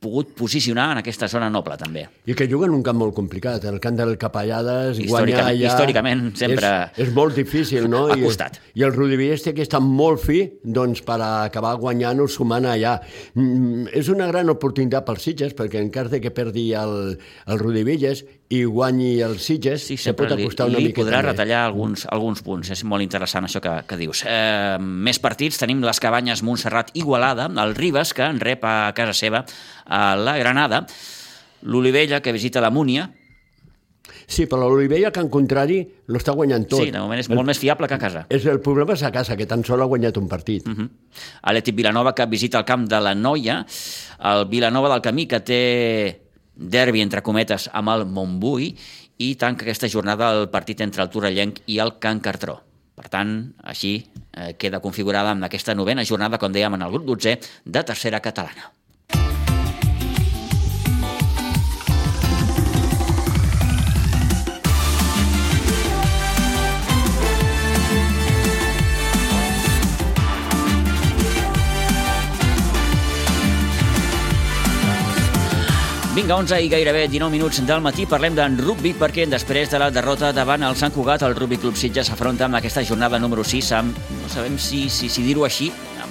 [0.07, 2.07] pogut posicionar en aquesta zona noble, també.
[2.31, 3.65] I que juguen un camp molt complicat.
[3.69, 5.69] El camp del Capellades, guanyar allà...
[5.69, 8.07] històricament sempre És, és molt difícil, no?
[8.13, 8.61] ha I- costat.
[8.79, 12.97] I el Rodivillers té que estar molt fi doncs, per acabar guanyant o sumant allà.
[13.35, 17.17] Mm, és una gran oportunitat pels Sitges, perquè en cas de que perdi el,
[17.47, 21.19] el Rodivillers i guanyi el Sitges, Sí, se pot li, acostar una li miqueta podrà
[21.19, 21.27] més.
[21.33, 22.71] retallar alguns, alguns punts.
[22.71, 24.23] És molt interessant això que, que dius.
[24.27, 25.59] Eh, més partits.
[25.59, 29.45] Tenim les cabanyes Montserrat Igualada, el Ribes, que en rep a casa seva
[29.87, 30.85] a la Granada,
[31.63, 33.09] l'Olivella, que visita la Múnia.
[34.27, 36.83] Sí, però l'Olivella, que en contrari, lo està guanyant tot.
[36.83, 38.25] Sí, de moment és molt més fiable que a casa.
[38.31, 40.67] És el problema és a casa, que tan sol ha guanyat un partit.
[40.67, 40.89] Uh -huh.
[41.43, 43.65] Atlètic Vilanova, que visita el camp de la Noia,
[44.23, 46.26] el Vilanova del Camí, que té
[46.57, 48.73] derbi, entre cometes, amb el Montbui,
[49.19, 52.59] i tanca aquesta jornada el partit entre el Torrellenc i el Can Cartró.
[52.97, 53.33] Per tant,
[53.69, 53.93] així
[54.33, 58.23] eh, queda configurada en aquesta novena jornada, com dèiem, en el grup 12 de tercera
[58.25, 58.73] catalana.
[76.27, 78.03] Vinga, 11 i gairebé 19 minuts del matí.
[78.11, 81.79] Parlem d'en rugby perquè després de la derrota davant el Sant Cugat el Rugby Club
[81.79, 85.69] Sitges s'afronta amb aquesta jornada número 6 amb, no sabem si, si, si dir-ho així,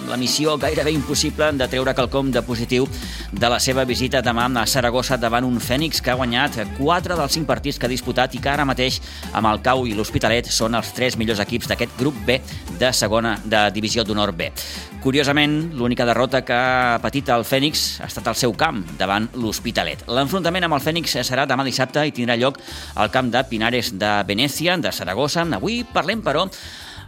[0.08, 2.88] la missió gairebé impossible de treure quelcom de positiu
[3.32, 7.38] de la seva visita demà a Saragossa davant un Fènix que ha guanyat 4 dels
[7.38, 9.02] 5 partits que ha disputat i que ara mateix
[9.34, 12.40] amb el Cau i l'Hospitalet són els 3 millors equips d'aquest grup B
[12.80, 14.52] de segona de divisió d'honor B.
[15.06, 20.02] Curiosament, l'única derrota que ha patit el Fènix ha estat al seu camp, davant l'Hospitalet.
[20.10, 22.58] L'enfrontament amb el Fènix serà demà dissabte i tindrà lloc
[22.96, 25.46] al camp de Pinares de Venècia, de Saragossa.
[25.60, 26.48] Avui parlem, però,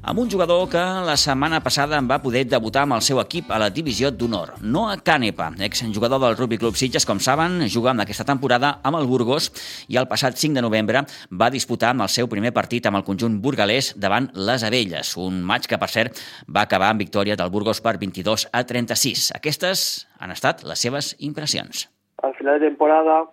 [0.08, 3.50] amb un jugador que la setmana passada en va poder debutar amb el seu equip
[3.52, 4.54] a la divisió d'honor.
[4.64, 9.10] Noah Canepa, exjugador del Rugby Club Sitges, com saben, juga en aquesta temporada amb el
[9.10, 9.50] Burgos
[9.92, 13.04] i el passat 5 de novembre va disputar amb el seu primer partit amb el
[13.04, 17.52] conjunt burgalès davant les Abelles, un maig que, per cert, va acabar amb victòria del
[17.52, 19.34] Burgos per 22 a 36.
[19.36, 21.90] Aquestes han estat les seves impressions.
[22.24, 23.26] Al final de temporada,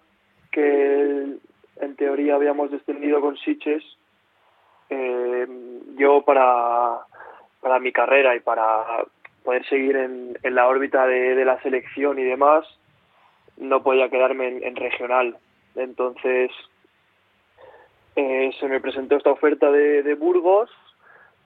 [0.51, 1.39] que
[1.87, 3.85] en teoría habíamos descendido con Sitges,
[4.91, 5.44] eh,
[5.97, 7.01] yo para,
[7.61, 9.05] para mi carrera y para
[9.45, 12.65] poder seguir en, en la órbita de, de la selección y demás,
[13.57, 15.37] no podía quedarme en, regional.
[15.77, 16.51] Entonces
[18.17, 20.71] eh, se me presentó esta oferta de, de Burgos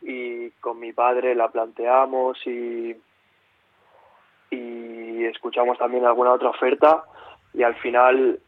[0.03, 2.97] y con mi padre la planteamos y,
[4.51, 7.05] y escuchamos también alguna otra oferta
[7.53, 8.39] y al final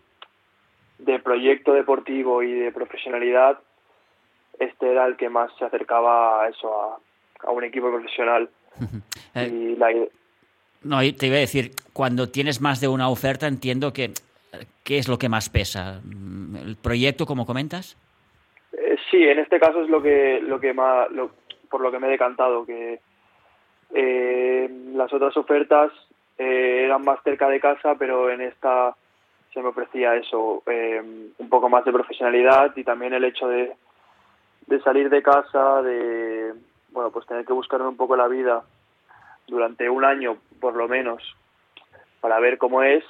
[0.99, 3.59] de proyecto deportivo y de profesionalidad
[4.61, 6.99] este era el que más se acercaba a eso a,
[7.49, 8.49] a un equipo profesional
[9.35, 9.89] Eh, y la,
[10.83, 14.13] no, te iba a decir, cuando tienes más de una oferta entiendo que
[14.85, 16.01] ¿qué es lo que más pesa?
[16.05, 17.97] Mm, ¿El proyecto, como comentas?
[18.73, 21.31] Eh, sí, en este caso es lo que lo que más lo-
[21.71, 23.01] por lo que me he decantado que
[23.95, 25.93] eh, las otras ofertas
[26.39, 28.95] eh, eran más cerca de casa, pero en esta
[29.53, 30.63] se me ofrecía eso,
[31.39, 33.73] un poco más de profesionalidad y también el hecho de,
[34.67, 36.55] de salir de casa, de
[36.93, 38.63] bueno pues tener que buscarme un poco la vida
[39.47, 41.23] durante un año por lo menos
[42.21, 43.03] para ver cómo es,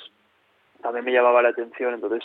[0.82, 2.22] también me llamaba la atención, entonces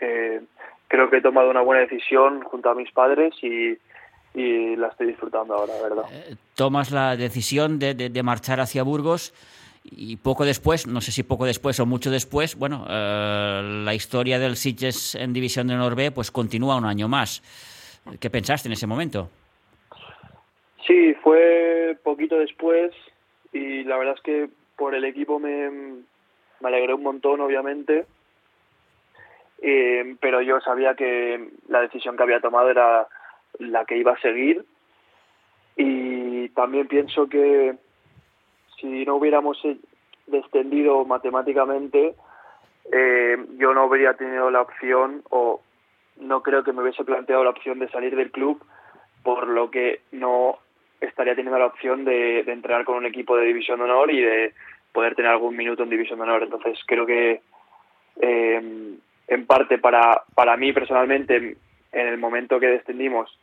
[0.00, 0.40] eh,
[0.88, 3.78] creo que he tomado una buena decisión junto a mis padres y,
[4.32, 6.04] la estoy disfrutando ahora, verdad.
[6.12, 9.34] Eh, Tomas la decisión de, de- marchar hacia Burgos
[9.82, 14.38] y poco después, no sé si poco después o mucho después, bueno, eh, la historia
[14.38, 17.42] del Sitges en División de Honor pues continúa un año más.
[18.18, 19.28] ¿Qué pensaste en ese momento?
[20.86, 22.92] Sí, fue poquito después
[23.52, 28.06] y la verdad es que por el equipo me, me alegré un montón, obviamente,
[29.62, 33.06] Eh, pero yo sabía que la decisión que había tomado era
[33.58, 34.64] la que iba a seguir
[35.76, 37.76] y también pienso que
[38.80, 39.60] si no hubiéramos
[40.26, 42.14] descendido matemáticamente,
[42.90, 45.60] eh, yo no habría tenido la opción o
[46.16, 48.62] no creo que me hubiese planteado la opción de salir del club,
[49.22, 50.58] por lo que no
[51.00, 54.52] estaría teniendo la opción de, entrenar con un equipo de División de Honor y de
[54.92, 56.42] poder tener algún minuto en División de Honor.
[56.42, 57.40] Entonces creo que
[58.20, 58.96] eh,
[59.28, 61.56] en parte para, para mí personalmente
[61.92, 63.38] en el momento que descendimos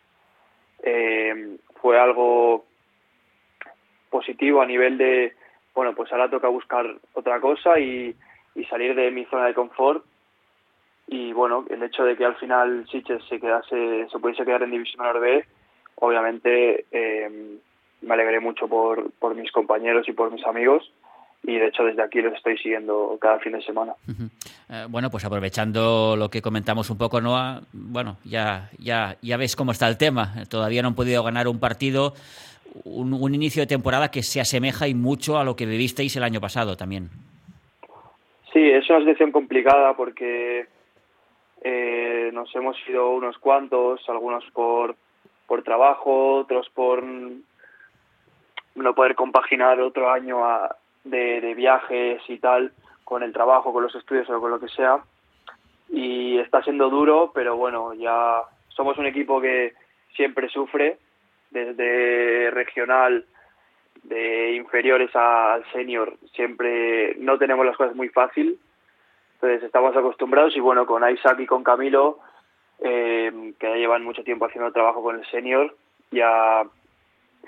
[0.84, 2.66] eh, fue algo
[4.10, 5.34] positivo a nivel de,
[5.74, 8.16] bueno, pues ahora toca buscar otra cosa y
[8.70, 10.04] salir de mi zona de confort
[11.08, 14.72] y bueno, el hecho de que al final Siches se quedase, se pudiese quedar en
[14.72, 15.46] División Honor B,
[15.96, 17.58] obviamente eh,
[18.02, 20.92] me alegré mucho por, por mis compañeros y por mis amigos
[21.44, 23.94] y de hecho desde aquí los estoy siguiendo cada fin de semana.
[24.70, 29.56] Eh, bueno, pues aprovechando lo que comentamos un poco, Noah, bueno, ya, ya, ya ves
[29.56, 30.34] cómo está el tema.
[30.50, 32.14] Todavía no han podido ganar un partido,
[32.84, 36.24] un, un inicio de temporada que se asemeja y mucho a lo que vivisteis el
[36.24, 37.10] año pasado también.
[38.52, 40.68] Sí, es una situación complicada porque
[41.62, 44.96] eh, nos hemos ido unos cuantos, algunos por,
[45.46, 50.40] por trabajo, otros por no poder compaginar otro año
[51.04, 52.72] de, de viajes y tal
[53.04, 55.00] con el trabajo, con los estudios o con lo que sea.
[55.90, 59.74] Y está siendo duro, pero bueno, ya somos un equipo que
[60.16, 60.98] siempre sufre,
[61.50, 63.26] desde regional,
[64.04, 68.60] de inferiores al senior, siempre no tenemos las cosas muy fácil
[69.38, 72.20] entonces estamos acostumbrados y bueno, con Isaac y con Camilo,
[72.80, 75.76] eh, que ya llevan mucho tiempo haciendo trabajo con el senior,
[76.10, 76.64] ya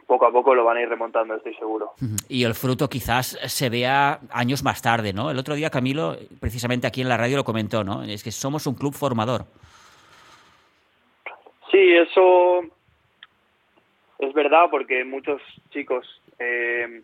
[0.05, 1.93] poco a poco lo van a ir remontando, estoy seguro.
[2.27, 5.31] Y el fruto quizás se vea años más tarde, ¿no?
[5.31, 8.03] El otro día Camilo, precisamente aquí en la radio, lo comentó, ¿no?
[8.03, 9.45] Es que somos un club formador.
[11.71, 12.61] Sí, eso
[14.19, 16.05] es verdad porque muchos chicos
[16.37, 17.01] eh,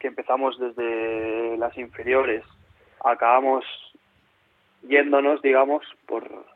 [0.00, 2.44] que empezamos desde las inferiores
[3.04, 3.64] acabamos
[4.82, 6.46] yéndonos, digamos, por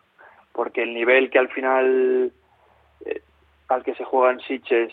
[0.52, 2.30] porque el nivel que al final
[3.06, 3.22] eh,
[3.68, 4.92] al que se juega en Siches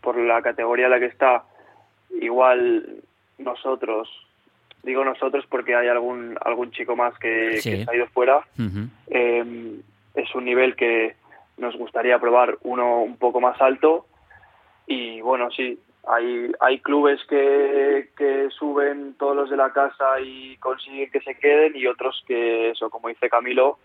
[0.00, 1.44] por la categoría en la que está,
[2.20, 3.02] igual
[3.38, 4.08] nosotros,
[4.82, 8.44] digo nosotros porque hay algún algún chico más que, se ha ido fuera,
[9.08, 9.82] em,
[10.14, 11.16] es un nivel que
[11.58, 14.06] nos gustaría probar uno un poco más alto.
[14.86, 20.56] Y bueno, sí, hay, hay clubes que, que suben todos los de la casa y
[20.58, 23.78] consiguen que se queden y otros que, eso, como dice Camilo,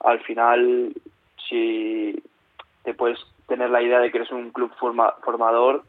[0.00, 0.92] al final
[1.48, 2.22] si
[2.84, 5.84] te puedes tener la idea de que eres un club forma, formador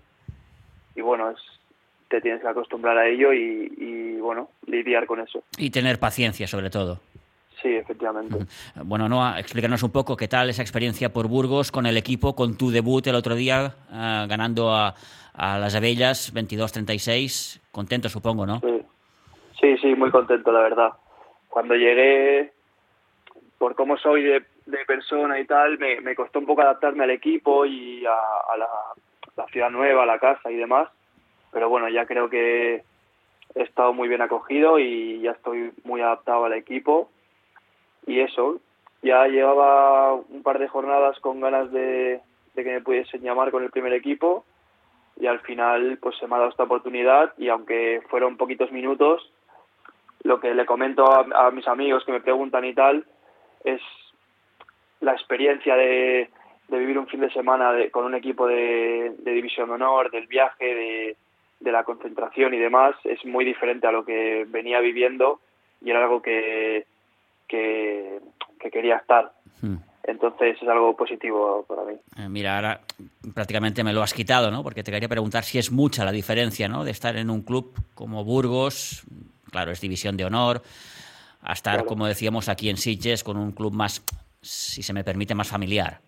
[0.96, 1.38] y bueno, es,
[2.10, 5.44] te tienes que acostumbrar a ello y, y bueno, lidiar con eso.
[5.58, 7.00] Y tener paciencia sobre todo.
[7.66, 8.46] Sí, efectivamente.
[8.84, 12.60] Bueno, Noah, explícanos un poco qué tal esa experiencia por Burgos con el equipo, con
[12.60, 14.94] tu debut el otro día, uh, ganando a,
[15.34, 17.60] a las Abellas 22-36.
[17.72, 18.60] Contento, supongo, ¿no?
[18.60, 18.84] Sí.
[19.60, 20.90] sí, sí, muy contento, la verdad.
[21.50, 22.54] Cuando llegué,
[23.58, 27.10] por cómo soy de, de persona y tal, me, me, costó un poco adaptarme al
[27.10, 28.12] equipo y a,
[28.54, 28.68] a la,
[29.38, 30.88] la ciudad nueva, a la casa y demás.
[31.52, 32.84] Pero bueno, ya creo que
[33.56, 37.10] he estado muy bien acogido y ya estoy muy adaptado al equipo.
[38.08, 38.60] Y eso,
[39.02, 42.22] ya llevaba un par de jornadas con ganas de,
[42.56, 44.46] que me pudiesen llamar con el primer equipo
[45.20, 49.32] y al final pues se me ha dado esta oportunidad y aunque fueron poquitos minutos,
[50.24, 53.06] lo que le comento a, mis amigos que me preguntan y tal
[53.64, 53.82] es
[55.02, 56.30] la experiencia de,
[56.68, 60.26] de vivir un fin de semana con un equipo de, de División de Honor, del
[60.28, 61.18] viaje, de,
[61.60, 65.40] de la concentración y demás, es muy diferente a lo que venía viviendo
[65.82, 66.86] y era algo que,
[67.48, 68.20] que,
[68.60, 69.32] que quería estar.
[69.62, 69.78] Hmm.
[70.04, 71.94] Entonces es algo positivo para mí.
[72.18, 72.82] Eh, mira, ahora
[73.34, 74.62] prácticamente me lo has quitado, ¿no?
[74.62, 76.84] Porque te quería preguntar si es mucha la diferencia, ¿no?
[76.84, 79.04] De estar en un club como Burgos,
[79.50, 80.62] claro, es división de honor,
[81.42, 81.88] a estar, claro.
[81.88, 84.06] como decíamos, aquí en Sitges con un club más,
[84.42, 86.00] si se me permite, más familiar.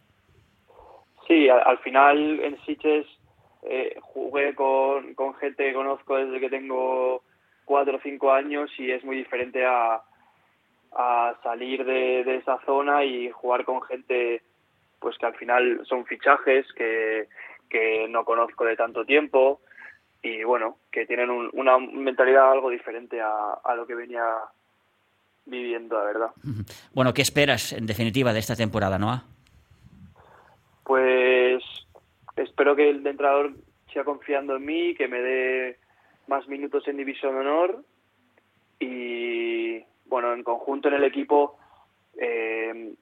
[1.28, 3.08] Sí, al, al final en Sitges
[3.64, 7.24] eh, jugué con, con gente que conozco desde que tengo
[7.66, 10.02] cuatro o cinco años y es muy diferente a
[10.94, 14.42] a salir de, de, esa zona y jugar con gente
[15.00, 17.28] pues que al final son fichajes que,
[17.70, 19.62] que no conozco de tanto tiempo
[20.24, 24.24] y bueno, que tienen un, una mentalidad algo diferente a, a lo que venía
[25.46, 26.32] viviendo, la verdad.
[26.94, 29.24] Bueno, ¿qué esperas en definitiva de esta temporada, Noah?
[30.84, 31.64] Pues
[32.36, 33.54] espero que el entrenador
[33.92, 35.78] siga confiando en mí, que me dé
[36.28, 37.84] más minutos en División Honor
[38.80, 41.58] y bueno, en conjunto en el equipo
[42.18, 42.94] eh,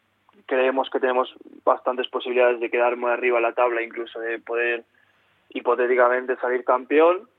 [0.45, 1.33] creemos que tenemos
[1.63, 4.83] bastantes posibilidades de quedar muy arriba en la tabla, incluso de poder
[5.49, 7.29] hipotéticamente salir campeón.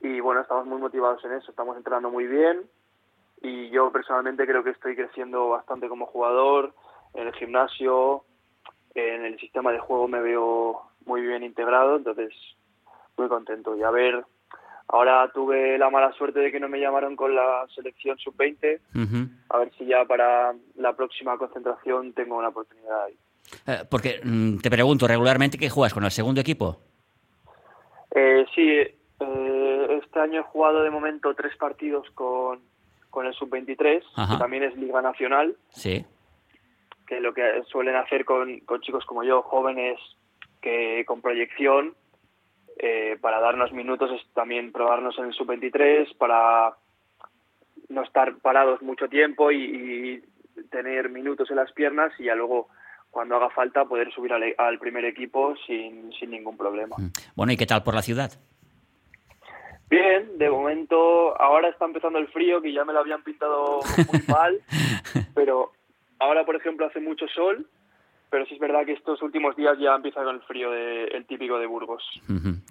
[0.00, 2.62] Y bueno, estamos muy motivados en eso, estamos entrenando muy bien
[3.40, 6.74] y yo personalmente creo que estoy creciendo bastante como jugador,
[7.12, 8.24] en el gimnasio,
[8.94, 12.32] en el sistema de juego me veo muy bien integrado, entonces
[13.16, 13.76] muy contento.
[13.76, 14.24] Y a ver,
[14.88, 18.80] ahora tuve la mala suerte de que no me llamaron con la selección sub-20,
[19.50, 23.16] a ver si ya para la próxima concentración tengo una oportunidad ahí.
[23.66, 26.78] Eh, porque mm, te pregunto, ¿regularmente qué juegas con el segundo equipo?
[28.14, 32.60] Eh, sí, eh, este año he jugado de momento tres partidos con,
[33.10, 35.56] con el sub-23, que también es Liga Nacional.
[35.70, 36.04] Sí
[37.06, 39.98] que lo que suelen hacer con, con chicos como yo, jóvenes,
[40.60, 41.94] que con proyección,
[42.78, 46.74] eh, para darnos minutos es también probarnos en el sub-23, para
[47.88, 50.22] no estar parados mucho tiempo y,
[50.70, 52.68] tener minutos en las piernas y ya luego
[53.10, 56.94] cuando haga falta poder subir al, al, primer equipo sin, sin ningún problema.
[56.96, 57.10] Mm.
[57.34, 58.30] Bueno, ¿y qué tal por la ciudad?
[59.90, 63.80] Bien, de momento ahora está empezando el frío, que ya me lo habían pintado
[64.12, 64.60] muy mal,
[65.34, 65.72] pero
[66.18, 67.66] Ahora, por ejemplo, hace mucho sol,
[68.34, 71.24] pero sí es verdad que estos últimos días ya empieza con el frío de, el
[71.24, 72.02] típico de Burgos.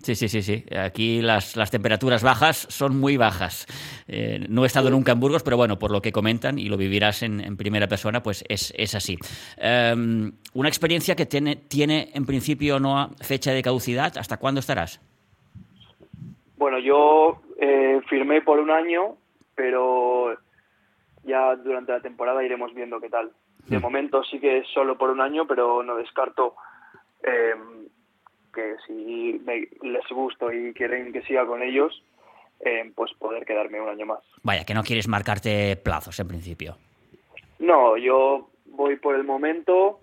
[0.01, 0.66] Sí, sí, sí, sí.
[0.78, 3.66] Aquí las, las temperaturas bajas son muy bajas.
[4.09, 6.76] Eh, no he estado nunca en Burgos, pero bueno, por lo que comentan y lo
[6.76, 9.18] vivirás en, en primera persona, pues es, es así.
[9.55, 14.18] Um, una experiencia que tiene, tiene en principio no fecha de caducidad.
[14.18, 14.99] ¿Hasta cuándo estarás?
[16.57, 19.16] Bueno, yo eh, firmé por un año,
[19.55, 20.38] pero
[21.24, 23.32] ya durante la temporada iremos viendo qué tal.
[23.68, 26.55] De momento sí que es solo por un año, pero no descarto
[27.24, 27.55] eh,
[28.53, 32.03] que si me, les gusto y quieren que siga con ellos,
[32.59, 34.20] eh, pues poder quedarme un año más.
[34.43, 36.78] Vaya, que no quieres marcarte plazos en principio.
[37.59, 39.99] No, yo voy por el momento.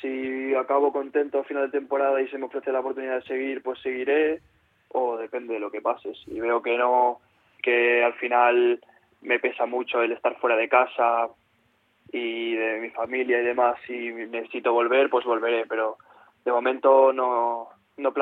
[0.00, 3.62] Si acabo contento a final de temporada y se me ofrece la oportunidad de seguir,
[3.62, 4.40] pues seguiré.
[4.88, 6.14] O depende de lo que pase.
[6.24, 7.20] Si veo que no,
[7.62, 8.80] que al final
[9.22, 11.28] me pesa mucho el estar fuera de casa
[12.14, 13.76] y de mi familia y demás.
[13.86, 15.98] Si necesito volver, pues volveré, pero
[16.44, 18.14] de momento no, no,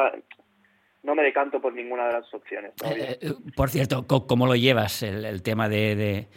[1.03, 2.72] no me decanto por ninguna de las opciones.
[2.86, 6.28] Eh, eh, por cierto, ¿cómo lo llevas el, tema de, de,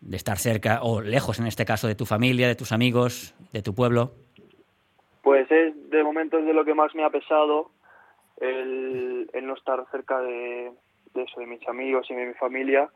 [0.00, 3.60] de, estar cerca o lejos, en este caso, de tu familia, de tus amigos, de
[3.60, 4.12] tu pueblo?
[5.22, 7.70] Pues es de momento es de lo que más me ha pesado
[8.40, 10.72] el, el no estar cerca de,
[11.12, 12.88] de eso, de mis amigos y de mi familia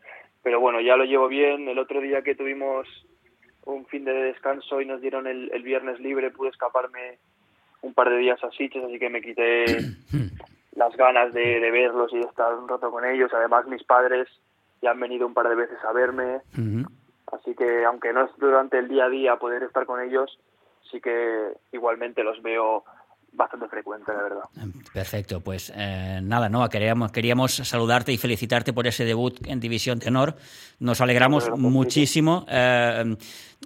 [0.43, 1.69] pero bueno, ya lo llevo bien.
[1.69, 2.87] El otro día que tuvimos
[3.75, 7.19] un fin de descanso y nos dieron el, el viernes libre, pude escaparme
[7.83, 9.65] un par de días a Sitges, así que me quité
[10.77, 13.31] las ganas de, de, verlos y de estar un rato con ellos.
[13.35, 14.29] Además, mis padres
[14.83, 16.41] ya han venido un par de veces a verme,
[17.33, 20.39] así que aunque no es durante el día a día poder estar con ellos,
[20.91, 22.85] sí que igualmente los veo
[23.33, 24.43] bastante frecuente, la verdad.
[24.93, 29.99] Perfecto, pues eh, nada, no queríamos, queríamos saludarte y felicitarte por ese debut en División
[29.99, 30.35] Tenor.
[30.81, 32.45] Nos alegramos muchísimo.
[32.49, 33.17] Eh,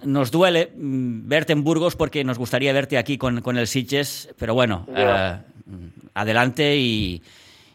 [0.04, 4.34] nos duele mm, verte en Burgos porque nos gustaría verte aquí con, con el Sitges,
[4.38, 5.38] pero bueno, eh,
[6.14, 7.22] adelante y,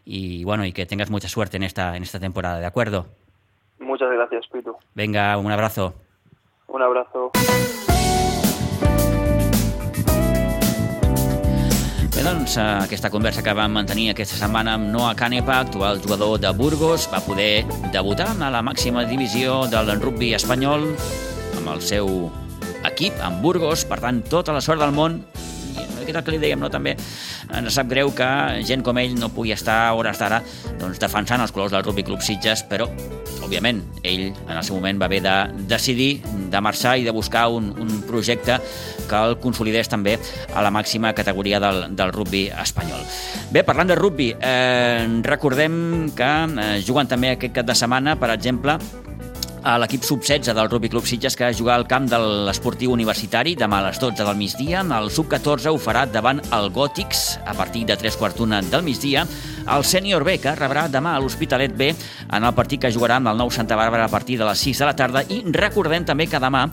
[0.06, 3.08] y, bueno, y que tengas mucha suerte en esta, en esta temporada, ¿de acuerdo?
[3.80, 4.76] Muchas gracias, Pitu.
[4.96, 5.94] Venga, un abrazo.
[6.68, 7.32] Un abrazo.
[12.28, 17.06] Doncs, aquesta conversa que vam mantenir aquesta setmana amb Noah Canepa, actual jugador de Burgos,
[17.08, 17.64] va poder
[17.94, 20.90] debutar a la màxima divisió del rugby espanyol
[21.62, 22.10] amb el seu
[22.90, 25.22] equip, amb Burgos, per tant, tota la sort del món
[26.08, 26.72] que és el que li dèiem, no?
[26.72, 28.28] també ens sap greu que
[28.68, 30.42] gent com ell no pugui estar a hores d'ara
[30.80, 32.88] doncs, defensant els colors del Rugby Club Sitges, però
[33.48, 35.36] òbviament, ell en el seu moment va haver de
[35.70, 38.58] decidir de marxar i de buscar un, un projecte
[39.08, 40.18] que el consolidés també
[40.54, 43.04] a la màxima categoria del, del rugby espanyol.
[43.52, 48.34] Bé, parlant de rugby, eh, recordem que eh, juguen també aquest cap de setmana, per
[48.36, 48.78] exemple,
[49.76, 53.88] l'equip sub-16 del Rugby Club Sitges que jugar al camp de l'esportiu universitari demà a
[53.90, 54.84] les 12 del migdia.
[54.96, 59.26] El sub-14 ho farà davant el Gòtics a partir de 3 quarts d'una del migdia.
[59.68, 63.34] El sènior B que rebrà demà a l'Hospitalet B en el partit que jugarà amb
[63.34, 66.30] el nou Santa Bàrbara a partir de les 6 de la tarda i recordem també
[66.32, 66.64] que demà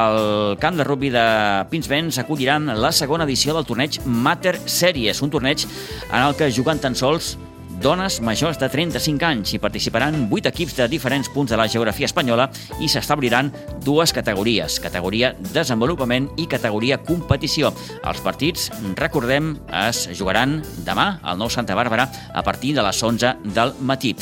[0.00, 1.26] el camp de rugby de
[1.70, 5.68] Pinsbens acolliran la segona edició del torneig Mater Series, un torneig
[6.10, 7.36] en el que juguen tan sols
[7.80, 9.54] dones majors de 35 anys.
[9.54, 13.48] Hi participaran 8 equips de diferents punts de la geografia espanyola i s'establiran
[13.84, 17.72] dues categories, categoria desenvolupament i categoria competició.
[18.04, 18.68] Els partits,
[19.00, 19.54] recordem,
[19.88, 24.14] es jugaran demà al Nou Santa Bàrbara a partir de les 11 del matí.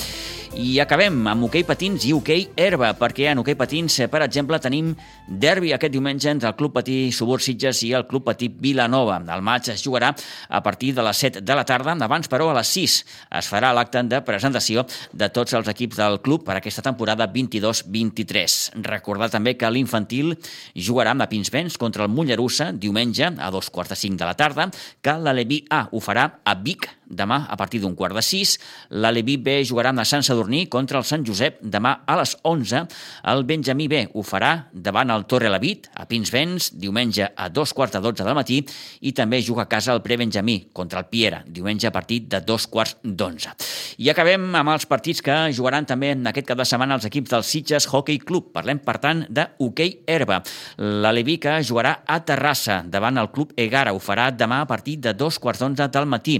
[0.56, 4.94] I acabem amb hoquei patins i hoquei herba, perquè en hoquei patins, per exemple, tenim
[5.28, 9.20] derbi aquest diumenge entre el Club Patí Subur Sitges i el Club Patí Vilanova.
[9.34, 10.14] El maig es jugarà
[10.48, 12.96] a partir de les 7 de la tarda, abans però a les 6
[13.38, 18.59] es farà l'acte de presentació de tots els equips del club per aquesta temporada 22-23.
[18.86, 20.36] Recordar també que l'infantil
[20.76, 24.36] jugarà amb la Pinsbens contra el Mollerussa diumenge a dos quarts de cinc de la
[24.38, 24.68] tarda,
[25.03, 28.56] que l'Aleví A ho farà a Vic demà a partir d'un quart de sis.
[28.90, 32.84] L'Aleví B jugarà amb la Sant Sadurní contra el Sant Josep demà a les 11.
[33.32, 37.96] El Benjamí B ho farà davant el Torre Lavit a Pinsbens diumenge a dos quarts
[37.96, 38.61] de dotze del matí
[39.00, 42.66] i també juga a casa el Prebenjamí contra el Piera diumenge a partir de dos
[42.66, 43.54] quarts d'onze.
[43.98, 47.32] I acabem amb els partits que jugaran també en aquest cap de setmana els equips
[47.32, 48.52] del Sitges Hockey Club.
[48.54, 50.40] Parlem, per tant, de hoquei herba.
[50.78, 53.94] L'Aleví que jugarà a Terrassa davant el Club Egara.
[53.94, 56.38] Ho farà demà a partir de dos quarts d'onze del matí.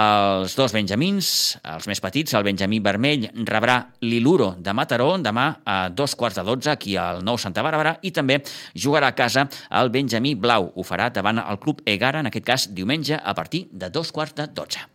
[0.00, 1.28] Els dos benjamins,
[1.74, 3.76] els més petits, el benjamí vermell rebrà
[4.06, 8.12] l'Iluro de Mataró demà a dos quarts de dotze aquí al nou Santa Bàrbara i
[8.14, 8.38] també
[8.84, 9.48] jugarà a casa
[9.82, 10.70] el benjamí blau.
[10.76, 14.38] Ho farà davant el Club Egara, en aquest cas diumenge, a partir de dos quarts
[14.38, 14.90] de dotze.